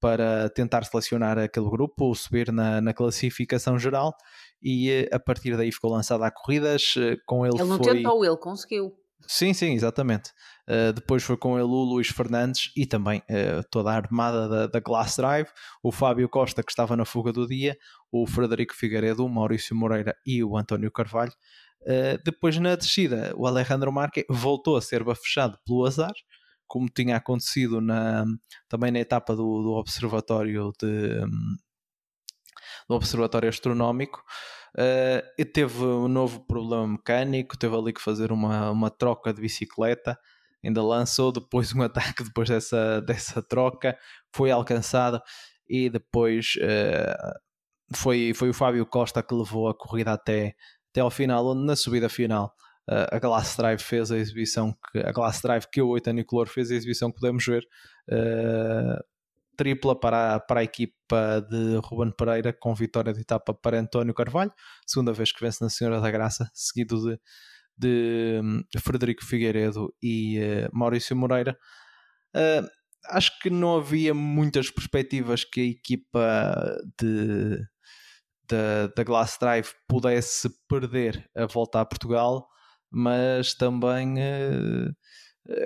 para 0.00 0.50
tentar 0.50 0.84
selecionar 0.84 1.38
aquele 1.38 1.70
grupo, 1.70 2.06
ou 2.06 2.14
subir 2.14 2.50
na, 2.50 2.80
na 2.80 2.92
classificação 2.92 3.78
geral 3.78 4.12
e 4.62 4.90
eh, 4.90 5.08
a 5.12 5.18
partir 5.18 5.56
daí 5.56 5.72
ficou 5.72 5.90
lançada 5.90 6.26
a 6.26 6.30
corridas. 6.30 6.94
Eh, 6.96 7.16
com 7.26 7.44
ele, 7.44 7.56
ele 7.58 7.68
não 7.68 7.78
foi... 7.78 7.94
tentou, 7.94 8.24
ele 8.24 8.36
conseguiu. 8.36 8.94
Sim, 9.26 9.52
sim, 9.52 9.72
exatamente. 9.72 10.30
Uh, 10.68 10.92
depois 10.92 11.22
foi 11.22 11.36
com 11.36 11.56
ele 11.56 11.68
o 11.68 11.84
Luís 11.84 12.08
Fernandes 12.08 12.72
e 12.76 12.86
também 12.86 13.20
uh, 13.20 13.62
toda 13.70 13.90
a 13.90 13.94
armada 13.94 14.48
da, 14.48 14.66
da, 14.66 14.80
Glass 14.80 15.16
Drive, 15.16 15.48
o 15.82 15.92
Fábio 15.92 16.28
Costa 16.28 16.62
que 16.62 16.72
estava 16.72 16.96
na 16.96 17.04
fuga 17.04 17.32
do 17.32 17.46
dia, 17.46 17.76
o 18.10 18.26
Frederico 18.26 18.74
Figueiredo, 18.74 19.24
o 19.24 19.28
Maurício 19.28 19.76
Moreira 19.76 20.16
e 20.26 20.42
o 20.42 20.56
António 20.56 20.90
Carvalho. 20.90 21.32
Uh, 21.82 22.18
depois 22.24 22.58
na 22.58 22.74
descida, 22.74 23.32
o 23.36 23.46
Alejandro 23.46 23.92
Marque 23.92 24.24
voltou 24.28 24.76
a 24.76 24.82
ser 24.82 25.04
bafechado 25.04 25.58
pelo 25.64 25.84
azar 25.84 26.12
como 26.72 26.88
tinha 26.88 27.16
acontecido 27.18 27.82
na, 27.82 28.24
também 28.66 28.90
na 28.90 28.98
etapa 28.98 29.36
do, 29.36 29.62
do 29.62 29.72
observatório 29.72 30.72
de, 30.80 31.20
do 32.88 32.94
observatório 32.94 33.48
astronómico 33.48 34.22
uh, 34.76 35.44
teve 35.52 35.82
um 35.84 36.08
novo 36.08 36.40
problema 36.46 36.86
mecânico 36.86 37.56
teve 37.56 37.76
ali 37.76 37.92
que 37.92 38.00
fazer 38.00 38.32
uma, 38.32 38.70
uma 38.70 38.90
troca 38.90 39.32
de 39.32 39.40
bicicleta 39.40 40.18
ainda 40.64 40.82
lançou 40.82 41.32
depois 41.32 41.74
um 41.74 41.82
ataque 41.82 42.24
depois 42.24 42.48
dessa, 42.48 43.00
dessa 43.00 43.42
troca 43.42 43.96
foi 44.34 44.50
alcançado 44.50 45.20
e 45.68 45.88
depois 45.88 46.54
uh, 46.56 47.96
foi, 47.96 48.32
foi 48.34 48.50
o 48.50 48.54
Fábio 48.54 48.86
Costa 48.86 49.22
que 49.22 49.34
levou 49.34 49.68
a 49.68 49.74
corrida 49.74 50.12
até, 50.12 50.54
até 50.90 51.00
ao 51.00 51.10
final, 51.10 51.46
onde 51.46 51.66
na 51.66 51.76
subida 51.76 52.08
final 52.08 52.54
a 52.86 53.18
Glass 53.18 53.56
Drive 53.56 53.80
fez 53.80 54.10
a 54.10 54.18
exibição 54.18 54.76
que 54.90 54.98
a 54.98 55.12
Glass 55.12 55.40
Drive 55.40 55.66
que 55.70 55.80
o 55.80 55.96
Color 56.26 56.48
fez 56.48 56.70
a 56.70 56.74
exibição 56.74 57.10
que 57.10 57.20
podemos 57.20 57.44
ver 57.44 57.62
uh, 58.10 59.02
tripla 59.56 59.98
para 59.98 60.36
a, 60.36 60.40
para 60.40 60.60
a 60.60 60.64
equipa 60.64 61.40
de 61.48 61.76
Ruben 61.84 62.12
Pereira 62.16 62.52
com 62.52 62.74
vitória 62.74 63.12
de 63.12 63.20
etapa 63.20 63.54
para 63.54 63.78
António 63.78 64.14
Carvalho. 64.14 64.52
Segunda 64.86 65.12
vez 65.12 65.32
que 65.32 65.44
vence 65.44 65.62
na 65.62 65.70
Senhora 65.70 66.00
da 66.00 66.10
Graça 66.10 66.50
seguido 66.54 67.00
de, 67.00 67.18
de 67.76 68.40
um, 68.42 68.62
Frederico 68.80 69.24
Figueiredo 69.24 69.94
e 70.02 70.38
uh, 70.40 70.70
Maurício 70.72 71.16
Moreira. 71.16 71.56
Uh, 72.34 72.66
acho 73.10 73.38
que 73.40 73.50
não 73.50 73.76
havia 73.76 74.14
muitas 74.14 74.70
perspectivas 74.70 75.44
que 75.44 75.60
a 75.60 75.64
equipa 75.64 76.78
de 77.00 77.58
da, 78.48 78.88
da 78.96 79.04
Glass 79.04 79.38
Drive 79.40 79.70
pudesse 79.88 80.50
perder 80.68 81.28
a 81.34 81.46
volta 81.46 81.80
a 81.80 81.84
Portugal 81.86 82.46
mas 82.92 83.54
também 83.54 84.14
uh, 84.18 84.94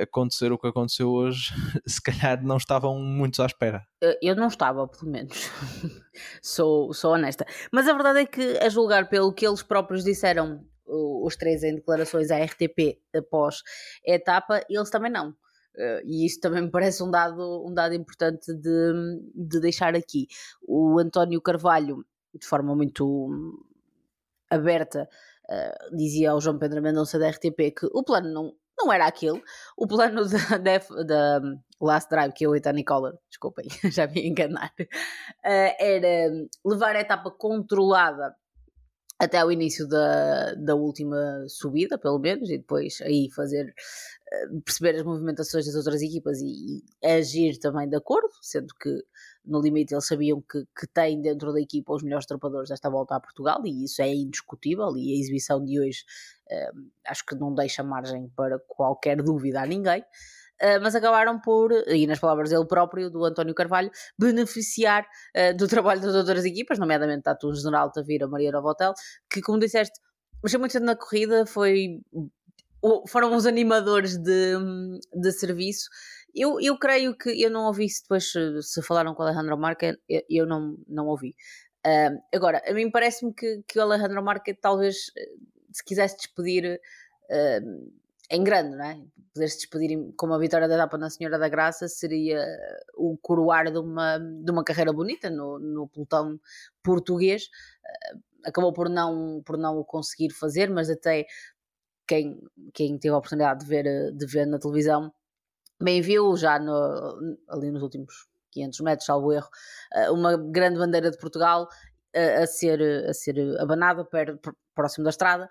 acontecer 0.01 0.51
o 0.53 0.59
que 0.59 0.67
aconteceu 0.67 1.11
hoje, 1.11 1.53
se 1.87 2.01
calhar 2.01 2.43
não 2.43 2.57
estavam 2.57 2.99
muitos 2.99 3.41
à 3.41 3.47
espera. 3.47 3.87
Eh, 4.03 4.19
eu 4.23 4.37
não 4.37 4.49
estava, 4.49 4.87
pelo 4.89 5.11
menos. 5.11 5.51
sou, 6.43 6.93
sou 6.93 7.13
honesta. 7.13 7.47
Mas 7.71 7.87
a 7.89 7.93
verdade 7.93 8.21
é 8.21 8.27
que, 8.27 8.59
a 8.59 8.69
julgar 8.69 9.09
pelo 9.09 9.33
que 9.33 9.47
eles 9.47 9.63
próprios 9.63 10.05
disseram, 10.05 10.65
os 10.87 11.37
três 11.37 11.63
em 11.63 11.75
declarações 11.75 12.31
à 12.31 12.39
RTP 12.39 13.01
após 13.15 13.63
a 14.07 14.13
etapa, 14.13 14.65
eles 14.69 14.91
também 14.91 15.11
não. 15.11 15.31
Uh, 15.31 16.01
e 16.05 16.25
isso 16.25 16.41
também 16.41 16.63
me 16.63 16.71
parece 16.71 17.03
um 17.03 17.11
dado, 17.11 17.67
um 17.67 17.75
dado 17.75 17.95
importante 17.95 18.55
de, 18.55 18.93
de 19.35 19.61
deixar 19.61 19.95
aqui. 19.95 20.27
O 20.67 20.99
António 20.99 21.41
Carvalho, 21.41 22.05
de 22.35 22.47
forma 22.47 22.75
muito 22.75 23.29
aberta, 24.49 25.09
uh, 25.51 25.97
dizia 25.97 26.31
ao 26.31 26.41
João 26.41 26.59
Pedro 26.59 26.81
Mendonça 26.81 27.19
da 27.19 27.29
RTP 27.29 27.75
que 27.79 27.87
o 27.93 28.03
plano 28.03 28.33
não, 28.33 28.55
não 28.87 28.93
era 28.93 29.07
aquele. 29.07 29.43
O 29.77 29.87
plano 29.87 30.23
da, 30.27 30.79
da, 31.03 31.41
Last 31.81 32.09
Drive, 32.09 32.33
que 32.33 32.45
é 32.45 32.49
o 32.49 32.55
Ethan 32.55 32.83
Collar, 32.85 33.15
desculpem, 33.29 33.67
já 33.91 34.07
me 34.07 34.27
enganar, 34.27 34.73
uh, 34.79 35.75
era 35.79 36.31
levar 36.65 36.97
a 36.97 37.01
etapa 37.01 37.31
controlada 37.31 38.35
até 39.19 39.43
o 39.45 39.51
início 39.51 39.89
da, 39.89 40.55
da 40.55 40.75
última 40.75 41.45
subida, 41.49 41.99
pelo 41.99 42.19
menos, 42.19 42.49
e 42.51 42.59
depois 42.59 43.01
aí 43.03 43.29
fazer 43.35 43.67
uh, 43.67 44.61
perceber 44.63 44.97
as 44.97 45.03
movimentações 45.03 45.67
das 45.67 45.75
outras 45.75 46.01
equipas 46.01 46.41
e, 46.41 46.83
e, 47.03 47.07
agir 47.07 47.59
também 47.59 47.89
de 47.89 47.97
acordo, 47.97 48.29
sendo 48.41 48.73
que 48.81 48.91
no 49.47 49.61
limite 49.61 49.95
eles 49.95 50.07
sabiam 50.07 50.41
que, 50.41 50.65
que 50.79 50.87
têm 50.87 51.21
dentro 51.21 51.53
da 51.53 51.61
equipa 51.61 51.95
os 51.95 52.03
melhores 52.03 52.27
trepadores 52.27 52.69
desta 52.69 52.91
volta 52.91 53.15
a 53.15 53.21
Portugal 53.21 53.63
e 53.65 53.85
isso 53.85 54.03
é 54.03 54.13
indiscutível 54.13 54.97
e 54.97 55.13
a 55.13 55.21
exibição 55.21 55.65
de 55.65 55.81
hoje 55.81 56.05
uh, 56.51 56.83
acho 57.07 57.25
que 57.25 57.35
não 57.35 57.55
deixa 57.55 57.83
margem 57.83 58.29
para 58.37 58.59
qualquer 58.69 59.23
dúvida 59.23 59.63
a 59.63 59.67
ninguém. 59.67 60.05
Uh, 60.61 60.81
mas 60.83 60.95
acabaram 60.95 61.39
por, 61.39 61.71
e 61.87 62.07
nas 62.07 62.19
palavras 62.19 62.49
dele 62.49 62.67
próprio, 62.67 63.11
do 63.11 63.23
António 63.27 63.55
Carvalho, 63.55 63.91
beneficiar 64.19 65.05
uh, 65.05 65.55
do 65.55 65.69
trabalho 65.69 66.01
das 66.01 66.15
outras 66.15 66.47
equipas, 66.47 66.79
nomeadamente 66.79 67.25
Tatu 67.25 67.55
General, 67.55 67.93
Tavira, 67.93 68.27
Maria 68.27 68.51
Novotel, 68.51 68.95
que, 69.31 69.43
como 69.43 69.59
disseste, 69.59 70.01
mexeu 70.43 70.59
muito 70.59 70.81
na 70.81 70.97
corrida, 70.97 71.45
foi, 71.45 72.01
foram 73.09 73.37
os 73.37 73.45
animadores 73.45 74.17
de, 74.17 74.55
de 75.13 75.33
serviço 75.33 75.91
eu, 76.37 76.61
eu 76.61 76.79
creio 76.79 77.17
que 77.17 77.31
eu 77.43 77.51
não 77.51 77.65
ouvi 77.67 77.89
se 77.89 78.03
depois 78.03 78.31
se 78.31 78.83
falaram 78.83 79.15
com 79.15 79.23
o 79.23 79.27
Alejandro 79.27 79.57
Marque, 79.57 79.99
eu, 80.09 80.23
eu 80.29 80.47
não, 80.47 80.77
não 80.87 81.07
ouvi. 81.07 81.35
Uh, 81.87 82.21
agora, 82.35 82.63
a 82.69 82.75
mim 82.75 82.91
parece-me 82.91 83.33
que, 83.33 83.63
que 83.67 83.79
o 83.79 83.83
Alejandro 83.83 84.23
Marque 84.23 84.53
talvez 84.55 85.11
se 85.73 85.85
quisesse 85.85 86.17
despedir 86.17 86.79
uh, 87.31 87.93
em 88.31 88.45
grande, 88.45 88.77
não 88.77 88.85
é? 88.85 89.01
Poder-se 89.33 89.59
despedir 89.59 89.99
com 90.17 90.27
uma 90.27 90.39
vitória 90.39 90.69
da 90.69 90.75
etapa 90.75 90.99
na 90.99 91.11
Senhora 91.11 91.39
da 91.39 91.49
Graça 91.49 91.89
seria 91.89 92.45
o 92.97 93.17
coroar 93.17 93.71
de 93.71 93.79
uma, 93.79 94.19
de 94.19 94.51
uma 94.51 94.65
carreira 94.65 94.93
bonita 94.93 95.31
no, 95.31 95.59
no 95.59 95.89
pelotão 95.89 96.39
português. 96.83 97.45
Uh, 97.45 98.21
acabou 98.45 98.73
por 98.73 98.89
não, 98.91 99.43
por 99.45 99.57
não 99.57 99.79
o 99.79 99.85
conseguir 99.85 100.31
fazer, 100.31 100.71
mas 100.71 100.91
até 100.91 101.27
quem, 102.07 102.41
quem 102.75 102.99
teve 102.99 103.15
a 103.15 103.19
oportunidade 103.19 103.61
de 103.61 103.67
ver, 103.67 104.13
de 104.13 104.27
ver 104.27 104.47
na 104.47 104.59
televisão, 104.59 105.13
bem 105.81 106.01
viu 106.01 106.37
já 106.37 106.59
no, 106.59 107.37
ali 107.49 107.71
nos 107.71 107.83
últimos 107.83 108.27
500 108.51 108.81
metros, 108.81 109.07
salvo 109.07 109.33
erro, 109.33 109.49
eh, 109.93 110.11
uma 110.11 110.37
grande 110.37 110.79
bandeira 110.79 111.11
de 111.11 111.19
Portugal 111.19 111.69
a, 112.15 112.43
a 112.43 112.47
ser, 112.47 112.81
a 113.09 113.13
ser 113.13 113.37
abanada 113.61 114.05
perto, 114.05 114.57
próximo 114.75 115.05
da 115.05 115.11
estrada. 115.11 115.49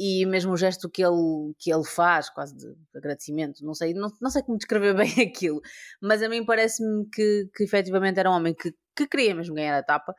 E 0.00 0.24
mesmo 0.26 0.52
o 0.52 0.56
gesto 0.56 0.88
que 0.88 1.04
ele, 1.04 1.52
que 1.58 1.72
ele 1.72 1.84
faz, 1.84 2.30
quase 2.30 2.56
de 2.56 2.72
agradecimento, 2.94 3.64
não 3.64 3.74
sei, 3.74 3.92
não, 3.94 4.08
não 4.20 4.30
sei 4.30 4.42
como 4.42 4.56
descrever 4.56 4.94
bem 4.96 5.12
aquilo, 5.26 5.60
mas 6.00 6.22
a 6.22 6.28
mim 6.28 6.44
parece-me 6.44 7.04
que, 7.10 7.50
que 7.54 7.64
efetivamente 7.64 8.20
era 8.20 8.30
um 8.30 8.34
homem 8.34 8.54
que, 8.54 8.72
que 8.98 9.06
queria 9.06 9.34
mesmo 9.34 9.54
ganhar 9.54 9.76
a 9.76 9.78
etapa, 9.78 10.14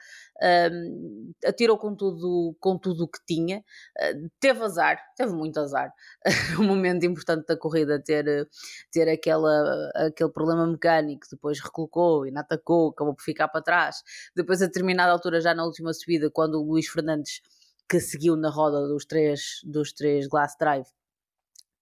atirou 1.46 1.78
com 1.78 1.94
tudo 1.96 2.56
com 2.60 2.78
tudo 2.78 3.04
o 3.04 3.08
que 3.08 3.20
tinha, 3.26 3.60
uh, 3.60 4.30
teve 4.40 4.64
azar, 4.64 4.98
teve 5.16 5.34
muito 5.34 5.60
azar, 5.60 5.94
um 6.60 6.64
momento 6.64 7.06
importante 7.06 7.46
da 7.46 7.58
corrida 7.58 8.02
ter, 8.02 8.48
ter 8.92 9.10
aquela, 9.10 9.92
aquele 9.96 10.30
problema 10.32 10.66
mecânico, 10.66 11.28
depois 11.30 11.60
recolocou 11.60 12.26
e 12.26 12.32
não 12.32 12.42
atacou, 12.42 12.90
acabou 12.92 13.14
por 13.14 13.24
ficar 13.24 13.50
para 13.50 13.62
trás, 13.62 13.98
depois 14.36 14.62
a 14.62 14.68
determinada 14.68 15.12
altura 15.12 15.42
já 15.42 15.54
na 15.54 15.66
última 15.66 15.94
subida, 15.94 16.30
quando 16.32 16.56
o 16.56 16.64
Luís 16.64 16.88
Fernandes 16.88 17.42
que 17.90 18.00
seguiu 18.00 18.36
na 18.36 18.50
roda 18.50 18.88
dos 18.88 19.04
três, 19.04 19.62
dos 19.64 19.92
três 19.92 20.28
Glass 20.28 20.56
Drive 20.60 20.88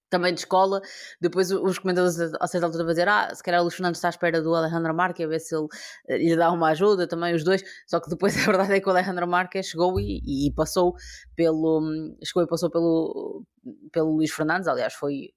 também 0.09 0.33
de 0.33 0.41
escola, 0.41 0.81
depois 1.19 1.51
os 1.51 1.79
comentadores 1.79 2.17
a 2.39 2.47
certa 2.47 2.65
altura 2.65 2.83
vão 2.83 2.93
dizer 2.93 3.09
ah, 3.09 3.33
se 3.33 3.43
calhar 3.43 3.59
o 3.61 3.63
Luís 3.63 3.75
Fernandes 3.75 3.99
está 3.99 4.07
à 4.07 4.11
espera 4.11 4.41
do 4.41 4.55
Alejandro 4.55 4.93
Marques 4.93 5.25
a 5.25 5.27
ver 5.27 5.39
se 5.39 5.55
ele 5.55 5.67
eh, 6.07 6.17
lhe 6.17 6.35
dá 6.35 6.51
uma 6.51 6.69
ajuda, 6.69 7.07
também 7.07 7.35
os 7.35 7.43
dois, 7.43 7.63
só 7.85 7.99
que 7.99 8.09
depois 8.09 8.35
a 8.37 8.45
verdade 8.45 8.73
é 8.73 8.79
que 8.79 8.87
o 8.87 8.91
Alejandro 8.91 9.27
Marques 9.27 9.67
chegou 9.67 9.99
e, 9.99 10.47
e 10.47 10.53
passou 10.53 10.93
pelo 11.35 11.81
chegou 12.23 12.43
e 12.43 12.47
passou 12.47 12.69
pelo, 12.69 13.43
pelo 13.91 14.15
Luís 14.15 14.31
Fernandes, 14.31 14.67
aliás 14.67 14.93
foi 14.93 15.33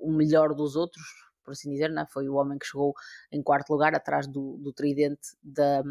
o 0.00 0.12
melhor 0.12 0.54
dos 0.54 0.76
outros, 0.76 1.02
por 1.44 1.52
assim 1.52 1.70
dizer, 1.70 1.90
né? 1.90 2.04
foi 2.12 2.28
o 2.28 2.34
homem 2.34 2.58
que 2.58 2.66
chegou 2.66 2.92
em 3.30 3.42
quarto 3.42 3.70
lugar 3.70 3.94
atrás 3.94 4.26
do, 4.26 4.58
do 4.58 4.72
tridente 4.72 5.36
da, 5.42 5.82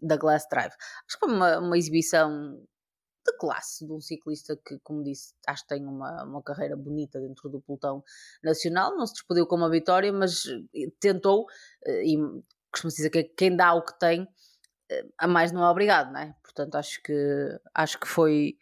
da 0.00 0.16
Glass 0.16 0.46
Drive. 0.50 0.72
Acho 1.06 1.18
que 1.18 1.26
foi 1.26 1.34
uma, 1.34 1.58
uma 1.58 1.76
exibição 1.76 2.60
de 3.26 3.36
classe 3.36 3.86
de 3.86 3.92
um 3.92 4.00
ciclista 4.00 4.56
que, 4.56 4.78
como 4.80 5.02
disse, 5.02 5.34
acho 5.46 5.62
que 5.62 5.68
tem 5.68 5.84
uma, 5.86 6.24
uma 6.24 6.42
carreira 6.42 6.76
bonita 6.76 7.20
dentro 7.20 7.48
do 7.48 7.60
pelotão 7.60 8.02
nacional. 8.42 8.96
Não 8.96 9.06
se 9.06 9.14
despediu 9.14 9.46
com 9.46 9.56
uma 9.56 9.70
vitória, 9.70 10.12
mas 10.12 10.46
eh, 10.74 10.90
tentou, 10.98 11.46
eh, 11.84 12.04
e 12.04 12.16
costuma-se 12.72 12.96
dizer 12.96 13.10
que 13.10 13.24
quem 13.24 13.56
dá 13.56 13.74
o 13.74 13.84
que 13.84 13.98
tem, 13.98 14.26
eh, 14.90 15.06
a 15.18 15.28
mais 15.28 15.52
não 15.52 15.64
é 15.64 15.70
obrigado, 15.70 16.12
não 16.12 16.20
é? 16.20 16.34
Portanto, 16.42 16.76
acho 16.76 17.02
que, 17.02 17.58
acho 17.74 17.98
que 18.00 18.08
foi. 18.08 18.56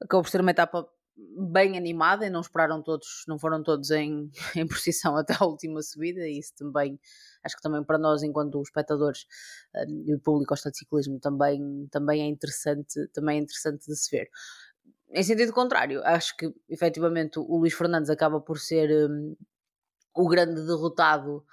Acabou 0.00 0.22
por 0.22 0.30
ser 0.30 0.40
uma 0.40 0.50
etapa 0.50 0.88
bem 1.52 1.76
animada 1.76 2.26
e 2.26 2.30
não 2.30 2.40
esperaram 2.40 2.82
todos, 2.82 3.24
não 3.28 3.38
foram 3.38 3.62
todos 3.62 3.90
em, 3.90 4.30
em 4.56 4.66
posição 4.66 5.16
até 5.16 5.34
a 5.38 5.44
última 5.46 5.82
subida, 5.82 6.20
e 6.26 6.38
isso 6.38 6.52
também 6.56 6.98
acho 7.44 7.56
que 7.56 7.62
também 7.62 7.84
para 7.84 7.98
nós, 7.98 8.22
enquanto 8.22 8.60
espectadores 8.62 9.26
um, 9.74 10.04
e 10.06 10.14
o 10.14 10.20
público 10.20 10.54
ao 10.54 10.70
de 10.70 10.78
ciclismo, 10.78 11.20
também, 11.20 11.86
também 11.90 12.22
é 12.22 12.26
interessante, 12.26 13.08
também 13.12 13.38
é 13.38 13.42
interessante 13.42 13.86
de 13.86 13.96
se 13.96 14.10
ver. 14.10 14.28
Em 15.10 15.22
sentido 15.22 15.52
contrário, 15.52 16.02
acho 16.04 16.36
que 16.36 16.52
efetivamente 16.68 17.38
o 17.38 17.56
Luís 17.58 17.74
Fernandes 17.74 18.10
acaba 18.10 18.40
por 18.40 18.58
ser 18.58 18.90
um, 19.10 19.36
o 20.14 20.28
grande 20.28 20.66
derrotado 20.66 21.44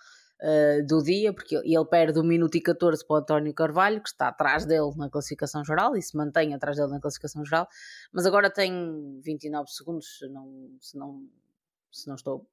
Uh, 0.43 0.83
do 0.87 1.03
dia, 1.03 1.31
porque 1.31 1.55
ele 1.55 1.85
perde 1.85 2.17
o 2.17 2.23
minuto 2.23 2.55
e 2.55 2.61
14 2.61 3.05
para 3.05 3.13
o 3.13 3.17
António 3.19 3.53
Carvalho, 3.53 4.01
que 4.01 4.09
está 4.09 4.29
atrás 4.29 4.65
dele 4.65 4.89
na 4.97 5.07
classificação 5.07 5.63
geral 5.63 5.95
e 5.95 6.01
se 6.01 6.17
mantém 6.17 6.55
atrás 6.55 6.77
dele 6.77 6.89
na 6.89 6.99
classificação 6.99 7.45
geral, 7.45 7.67
mas 8.11 8.25
agora 8.25 8.49
tem 8.49 9.21
29 9.23 9.69
segundos, 9.69 10.17
se 10.17 10.27
não, 10.29 10.71
se 10.81 10.97
não, 10.97 11.29
se 11.91 12.07
não 12.07 12.15
estou 12.15 12.49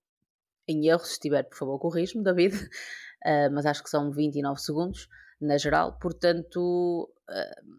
em 0.68 0.86
erro, 0.86 1.04
se 1.04 1.12
estiver, 1.12 1.44
por 1.44 1.56
favor, 1.56 1.78
corrijo-me, 1.78 2.22
David, 2.22 2.54
uh, 2.56 3.50
mas 3.52 3.66
acho 3.66 3.82
que 3.82 3.90
são 3.90 4.10
29 4.12 4.60
segundos 4.60 5.08
na 5.40 5.56
geral, 5.56 5.98
portanto, 5.98 7.08
uh, 7.30 7.78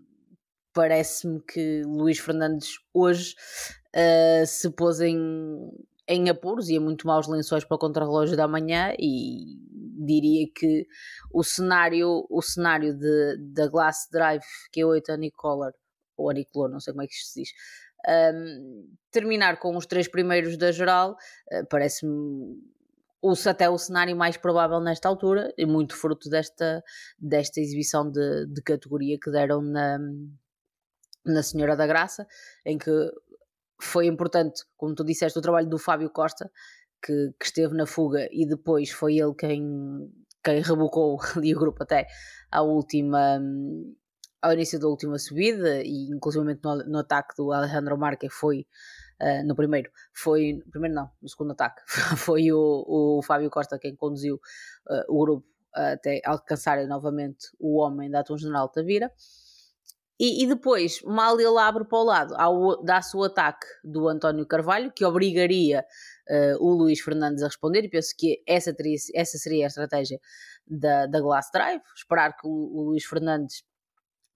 parece-me 0.73 1.41
que 1.41 1.81
Luís 1.83 2.19
Fernandes 2.19 2.75
hoje 2.93 3.35
uh, 3.95 4.45
se 4.45 4.69
pôs 4.71 5.01
em, 5.01 5.17
em 6.07 6.29
apuros 6.29 6.69
e 6.69 6.75
em 6.75 6.79
muito 6.79 7.05
maus 7.05 7.27
lençóis 7.27 7.65
para 7.65 7.75
o 7.75 7.79
contrarrelógio 7.79 8.37
da 8.37 8.47
manhã 8.47 8.93
e 8.97 9.57
diria 10.05 10.47
que 10.55 10.87
o 11.33 11.43
cenário, 11.43 12.25
o 12.29 12.41
cenário 12.41 12.97
de, 12.97 13.37
da 13.53 13.67
Glass 13.67 14.07
Drive 14.11 14.43
Q8 14.75 15.09
Anicolor, 15.09 15.73
ou 16.17 16.29
Anicolor, 16.29 16.69
não 16.69 16.79
sei 16.79 16.93
como 16.93 17.03
é 17.03 17.07
que 17.07 17.13
isto 17.13 17.33
se 17.33 17.41
diz, 17.41 17.49
um, 18.07 18.87
terminar 19.11 19.59
com 19.59 19.75
os 19.75 19.85
três 19.85 20.07
primeiros 20.07 20.57
da 20.57 20.71
geral, 20.71 21.17
uh, 21.51 21.67
parece-me 21.69 22.57
o, 23.21 23.33
até 23.47 23.69
o 23.69 23.77
cenário 23.77 24.15
mais 24.15 24.37
provável 24.37 24.79
nesta 24.79 25.07
altura, 25.09 25.53
e 25.57 25.65
muito 25.65 25.95
fruto 25.95 26.29
desta, 26.29 26.83
desta 27.17 27.59
exibição 27.59 28.09
de, 28.09 28.45
de 28.47 28.61
categoria 28.61 29.17
que 29.21 29.31
deram 29.31 29.61
na, 29.61 29.99
na 31.25 31.43
Senhora 31.43 31.75
da 31.75 31.87
Graça, 31.87 32.25
em 32.65 32.77
que 32.77 32.91
foi 33.81 34.07
importante, 34.07 34.63
como 34.75 34.95
tu 34.95 35.03
disseste, 35.03 35.37
o 35.37 35.41
trabalho 35.41 35.69
do 35.69 35.77
Fábio 35.77 36.09
Costa, 36.09 36.51
que, 37.01 37.33
que 37.39 37.45
esteve 37.45 37.75
na 37.75 37.85
fuga 37.85 38.27
e 38.31 38.45
depois 38.45 38.91
foi 38.91 39.17
ele 39.17 39.33
quem, 39.33 39.63
quem 40.43 40.61
rebocou 40.61 41.17
ali 41.35 41.55
o 41.55 41.59
grupo 41.59 41.83
até 41.83 42.07
à 42.51 42.61
última 42.61 43.39
ao 44.41 44.53
início 44.53 44.79
da 44.79 44.87
última 44.87 45.17
subida 45.17 45.81
e 45.83 46.09
inclusive 46.09 46.43
no, 46.63 46.75
no 46.85 46.99
ataque 46.99 47.35
do 47.37 47.51
Alejandro 47.51 47.97
Marque 47.97 48.29
foi 48.29 48.65
uh, 49.21 49.45
no 49.45 49.55
primeiro, 49.55 49.91
foi, 50.13 50.61
primeiro 50.71 50.95
não, 50.95 51.09
no 51.21 51.29
segundo 51.29 51.51
ataque, 51.51 51.81
foi 52.17 52.51
o, 52.51 52.85
o 52.87 53.21
Fábio 53.23 53.49
Costa 53.49 53.79
quem 53.79 53.95
conduziu 53.95 54.35
uh, 54.35 55.03
o 55.07 55.19
grupo 55.19 55.47
até 55.73 56.21
alcançarem 56.25 56.87
novamente 56.87 57.47
o 57.59 57.77
homem 57.77 58.09
da 58.09 58.21
Atum 58.21 58.37
General 58.37 58.67
Tavira. 58.69 59.11
E, 60.21 60.43
e, 60.43 60.47
depois, 60.47 61.01
mal 61.03 61.39
ele 61.39 61.57
abre 61.57 61.85
para 61.85 61.97
o 61.97 62.03
lado, 62.03 62.35
dá-se 62.83 63.15
o 63.15 63.23
ataque 63.23 63.65
do 63.81 64.09
António 64.09 64.45
Carvalho, 64.45 64.91
que 64.91 65.05
obrigaria 65.05 65.85
uh, 66.29 66.61
o 66.61 66.73
Luís 66.73 66.99
Fernandes 66.99 67.41
a 67.41 67.47
responder, 67.47 67.85
e 67.85 67.89
penso 67.89 68.13
que 68.17 68.43
essa, 68.45 68.73
teria, 68.73 68.97
essa 69.15 69.37
seria 69.37 69.65
a 69.65 69.67
estratégia 69.67 70.19
da, 70.67 71.05
da 71.05 71.21
Glass 71.21 71.49
Drive, 71.53 71.81
esperar 71.95 72.35
que 72.35 72.45
o, 72.45 72.51
o 72.51 72.81
Luís 72.89 73.05
Fernandes 73.05 73.63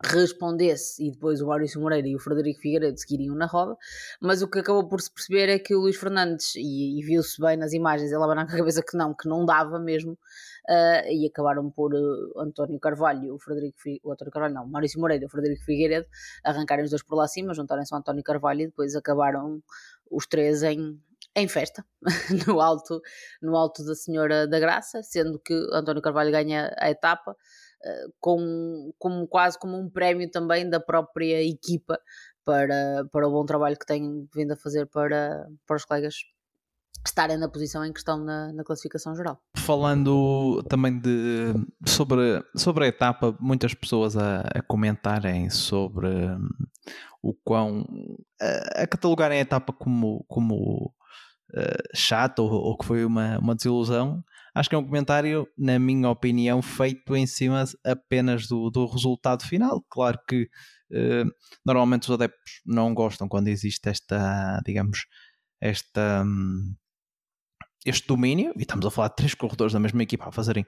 respondesse 0.01 1.06
e 1.06 1.12
depois 1.12 1.41
o 1.41 1.47
Maurício 1.47 1.79
Moreira 1.79 2.08
e 2.08 2.15
o 2.15 2.19
Frederico 2.19 2.60
Figueiredo 2.60 2.97
seguiriam 2.97 3.36
na 3.36 3.45
roda, 3.45 3.77
mas 4.21 4.41
o 4.41 4.47
que 4.49 4.60
acabou 4.60 4.88
por 4.88 5.01
se 5.01 5.12
perceber 5.12 5.49
é 5.49 5.60
que 5.60 5.73
o 5.75 5.79
Luís 5.79 5.95
Fernandes, 5.95 6.56
e, 6.56 6.99
e 6.99 7.03
viu-se 7.03 7.39
bem 7.41 7.58
nas 7.58 7.73
imagens, 7.73 8.12
ele 8.12 8.23
abanava 8.23 8.51
a 8.51 8.58
cabeça 8.58 8.82
que 8.82 8.97
não, 8.97 9.13
que 9.13 9.27
não 9.27 9.45
dava 9.45 9.79
mesmo, 9.79 10.13
uh, 10.13 11.08
e 11.10 11.25
acabaram 11.27 11.69
por 11.69 11.93
uh, 11.93 12.39
António 12.39 12.79
Carvalho, 12.79 13.34
o 13.34 13.39
Frederico 13.39 13.77
o 14.03 14.12
António 14.12 14.32
Carvalho 14.32 14.53
não, 14.53 14.67
Maurício 14.67 14.99
Moreira 14.99 15.23
e 15.23 15.27
o 15.27 15.29
Frederico 15.29 15.63
Figueiredo 15.63 16.08
arrancarem 16.43 16.84
os 16.84 16.89
dois 16.89 17.03
por 17.03 17.15
lá 17.15 17.27
cima, 17.27 17.53
juntarem-se 17.53 17.93
ao 17.93 17.99
António 17.99 18.23
Carvalho 18.23 18.62
e 18.62 18.65
depois 18.67 18.95
acabaram 18.95 19.62
os 20.12 20.27
três 20.27 20.63
em, 20.63 20.99
em 21.36 21.47
festa, 21.47 21.86
no 22.47 22.60
alto, 22.60 23.01
no 23.41 23.56
alto 23.56 23.86
da 23.86 23.95
Senhora 23.95 24.47
da 24.47 24.60
Graça, 24.60 25.01
sendo 25.01 25.39
que 25.39 25.53
António 25.71 26.01
Carvalho 26.01 26.32
ganha 26.32 26.73
a 26.77 26.89
etapa, 26.89 27.36
com, 28.19 28.93
com 28.97 29.27
quase 29.27 29.57
como 29.59 29.77
um 29.77 29.89
prémio 29.89 30.29
também 30.29 30.69
da 30.69 30.79
própria 30.79 31.43
equipa 31.43 31.99
para, 32.45 33.05
para 33.11 33.27
o 33.27 33.31
bom 33.31 33.45
trabalho 33.45 33.77
que 33.77 33.85
têm 33.85 34.27
vindo 34.33 34.51
a 34.51 34.57
fazer 34.57 34.85
para, 34.87 35.47
para 35.65 35.75
os 35.75 35.85
colegas 35.85 36.15
estarem 37.05 37.37
na 37.37 37.49
posição 37.49 37.83
em 37.83 37.91
que 37.91 37.99
estão 37.99 38.17
na, 38.17 38.53
na 38.53 38.63
classificação 38.63 39.15
geral. 39.15 39.39
Falando 39.57 40.63
também 40.69 40.97
de 40.99 41.53
sobre, 41.85 42.43
sobre 42.55 42.85
a 42.85 42.87
etapa, 42.87 43.35
muitas 43.39 43.73
pessoas 43.73 44.15
a, 44.15 44.41
a 44.41 44.61
comentarem 44.61 45.49
sobre 45.49 46.07
um, 46.07 46.49
o 47.21 47.33
quão 47.33 47.85
a, 48.41 48.83
a, 48.83 48.87
catalogarem 48.87 49.39
a 49.39 49.41
etapa 49.41 49.73
como, 49.73 50.23
como 50.27 50.93
uh, 51.53 51.95
chata 51.95 52.41
ou, 52.41 52.51
ou, 52.51 52.77
que 52.77 52.85
foi 52.85 53.03
uma, 53.03 53.37
uma 53.39 53.55
desilusão 53.55 54.23
Acho 54.55 54.69
que 54.69 54.75
é 54.75 54.77
um 54.77 54.85
comentário, 54.85 55.47
na 55.57 55.79
minha 55.79 56.09
opinião, 56.09 56.61
feito 56.61 57.15
em 57.15 57.25
cima 57.25 57.63
apenas 57.83 58.47
do, 58.47 58.69
do 58.69 58.85
resultado 58.85 59.43
final. 59.43 59.83
Claro 59.89 60.19
que 60.27 60.43
uh, 60.91 61.29
normalmente 61.65 62.03
os 62.03 62.11
adeptos 62.11 62.61
não 62.65 62.93
gostam 62.93 63.27
quando 63.27 63.47
existe 63.47 63.89
esta, 63.89 64.61
digamos, 64.65 64.99
esta. 65.59 66.23
Um, 66.23 66.75
este 67.85 68.07
domínio, 68.07 68.53
e 68.55 68.61
estamos 68.61 68.85
a 68.85 68.91
falar 68.91 69.09
de 69.09 69.15
três 69.15 69.33
corredores 69.33 69.73
da 69.73 69.79
mesma 69.79 70.01
equipa 70.03 70.29
a 70.29 70.31
fazerem 70.31 70.65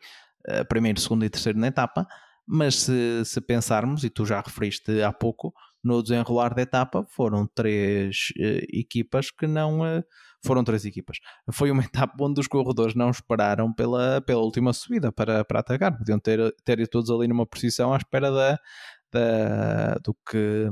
uh, 0.50 0.66
primeiro, 0.68 1.00
segundo 1.00 1.24
e 1.24 1.30
terceiro 1.30 1.58
na 1.58 1.68
etapa, 1.68 2.06
mas 2.46 2.76
se, 2.76 3.24
se, 3.24 3.40
pensarmos, 3.42 4.04
e 4.04 4.10
tu 4.10 4.26
já 4.26 4.42
referiste 4.42 5.02
há 5.02 5.14
pouco, 5.14 5.54
no 5.84 6.02
desenrolar 6.02 6.54
da 6.54 6.62
etapa 6.62 7.06
foram 7.10 7.48
três 7.48 8.32
uh, 8.38 8.66
equipas 8.74 9.32
que 9.32 9.48
não 9.48 9.80
uh, 9.80 10.04
foram 10.46 10.64
três 10.64 10.86
equipas. 10.86 11.18
Foi 11.52 11.72
uma 11.72 11.84
etapa 11.86 12.16
onde 12.24 12.40
os 12.40 12.48
corredores 12.48 12.96
não 12.96 13.10
esperaram 13.10 13.74
pela, 13.74 14.22
pela 14.22 14.42
última 14.42 14.74
subida 14.74 15.12
para, 15.12 15.44
para 15.44 15.60
atacar. 15.60 15.98
Podiam 15.98 16.20
ter, 16.20 16.40
ter 16.64 16.88
todos 16.88 17.10
ali 17.10 17.28
numa 17.28 17.46
posição 17.46 17.94
à 17.94 17.98
espera 17.98 18.32
da, 18.32 18.60
da, 19.12 19.96
do, 20.04 20.14
que, 20.30 20.70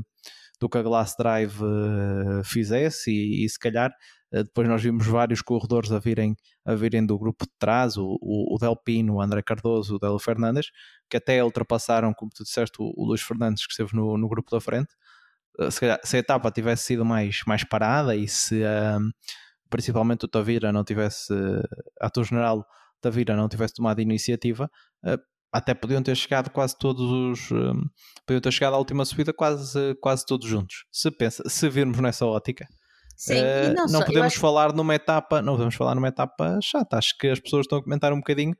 do 0.59 0.69
que 0.69 0.77
a 0.77 0.81
Glass 0.81 1.15
Drive 1.17 1.61
uh, 1.61 2.43
fizesse 2.43 3.11
e, 3.11 3.45
e, 3.45 3.49
se 3.49 3.57
calhar 3.57 3.91
uh, 4.33 4.43
depois 4.43 4.67
nós 4.67 4.81
vimos 4.83 5.07
vários 5.07 5.41
corredores 5.41 5.91
a 5.91 5.99
virem, 5.99 6.35
a 6.65 6.75
virem 6.75 7.05
do 7.05 7.17
grupo 7.17 7.45
de 7.45 7.51
trás, 7.57 7.97
o, 7.97 8.17
o, 8.21 8.55
o 8.55 8.57
Del 8.59 8.75
Pino, 8.75 9.15
o 9.15 9.21
André 9.21 9.41
Cardoso, 9.41 9.95
o 9.95 9.99
Del 9.99 10.19
Fernandes, 10.19 10.71
que 11.09 11.17
até 11.17 11.43
ultrapassaram, 11.43 12.13
como 12.13 12.31
tu 12.33 12.43
disseste, 12.43 12.81
o, 12.81 12.93
o 12.95 13.05
Luís 13.05 13.21
Fernandes 13.21 13.65
que 13.65 13.71
esteve 13.71 13.95
no, 13.95 14.17
no 14.17 14.27
grupo 14.27 14.51
da 14.51 14.59
frente. 14.59 14.93
Uh, 15.59 15.71
se, 15.71 15.79
calhar, 15.79 15.99
se, 16.03 16.17
a 16.17 16.19
etapa 16.19 16.51
tivesse 16.51 16.83
sido 16.83 17.05
mais, 17.05 17.41
mais 17.47 17.63
parada 17.63 18.15
e 18.15 18.27
se 18.27 18.61
principalmente 19.69 20.25
o 20.25 20.27
Tavira 20.27 20.71
não 20.71 20.83
tivesse, 20.83 21.33
a 21.99 22.09
tua 22.09 22.23
general 22.23 22.65
Tavira 23.01 23.35
não 23.35 23.49
tivesse 23.49 23.73
tomado 23.73 24.01
iniciativa, 24.01 24.69
até 25.53 25.75
podiam 25.75 26.01
ter 26.01 26.17
chegado 26.17 26.49
quase 26.49 26.75
todos 26.75 27.05
os. 27.11 27.51
Um, 27.51 27.83
podiam 28.25 28.41
ter 28.41 28.51
chegado 28.51 28.73
à 28.73 28.77
última 28.77 29.05
subida 29.05 29.31
quase, 29.31 29.95
quase 30.01 30.25
todos 30.25 30.47
juntos. 30.47 30.85
Se, 30.91 31.11
pensa, 31.11 31.43
se 31.47 31.69
virmos 31.69 31.99
nessa 31.99 32.25
ótica. 32.25 32.67
Sim, 33.15 33.35
uh, 33.35 33.67
não, 33.75 33.85
não 33.85 33.99
só, 33.99 34.05
podemos 34.05 34.33
acho... 34.33 34.39
falar 34.39 34.73
numa 34.73 34.95
etapa, 34.95 35.43
não 35.43 35.53
podemos 35.53 35.75
falar 35.75 35.93
numa 35.93 36.07
etapa 36.07 36.59
chata. 36.59 36.97
Acho 36.97 37.15
que 37.19 37.27
as 37.27 37.39
pessoas 37.39 37.65
estão 37.65 37.77
a 37.77 37.83
comentar 37.83 38.11
um 38.11 38.17
bocadinho 38.17 38.55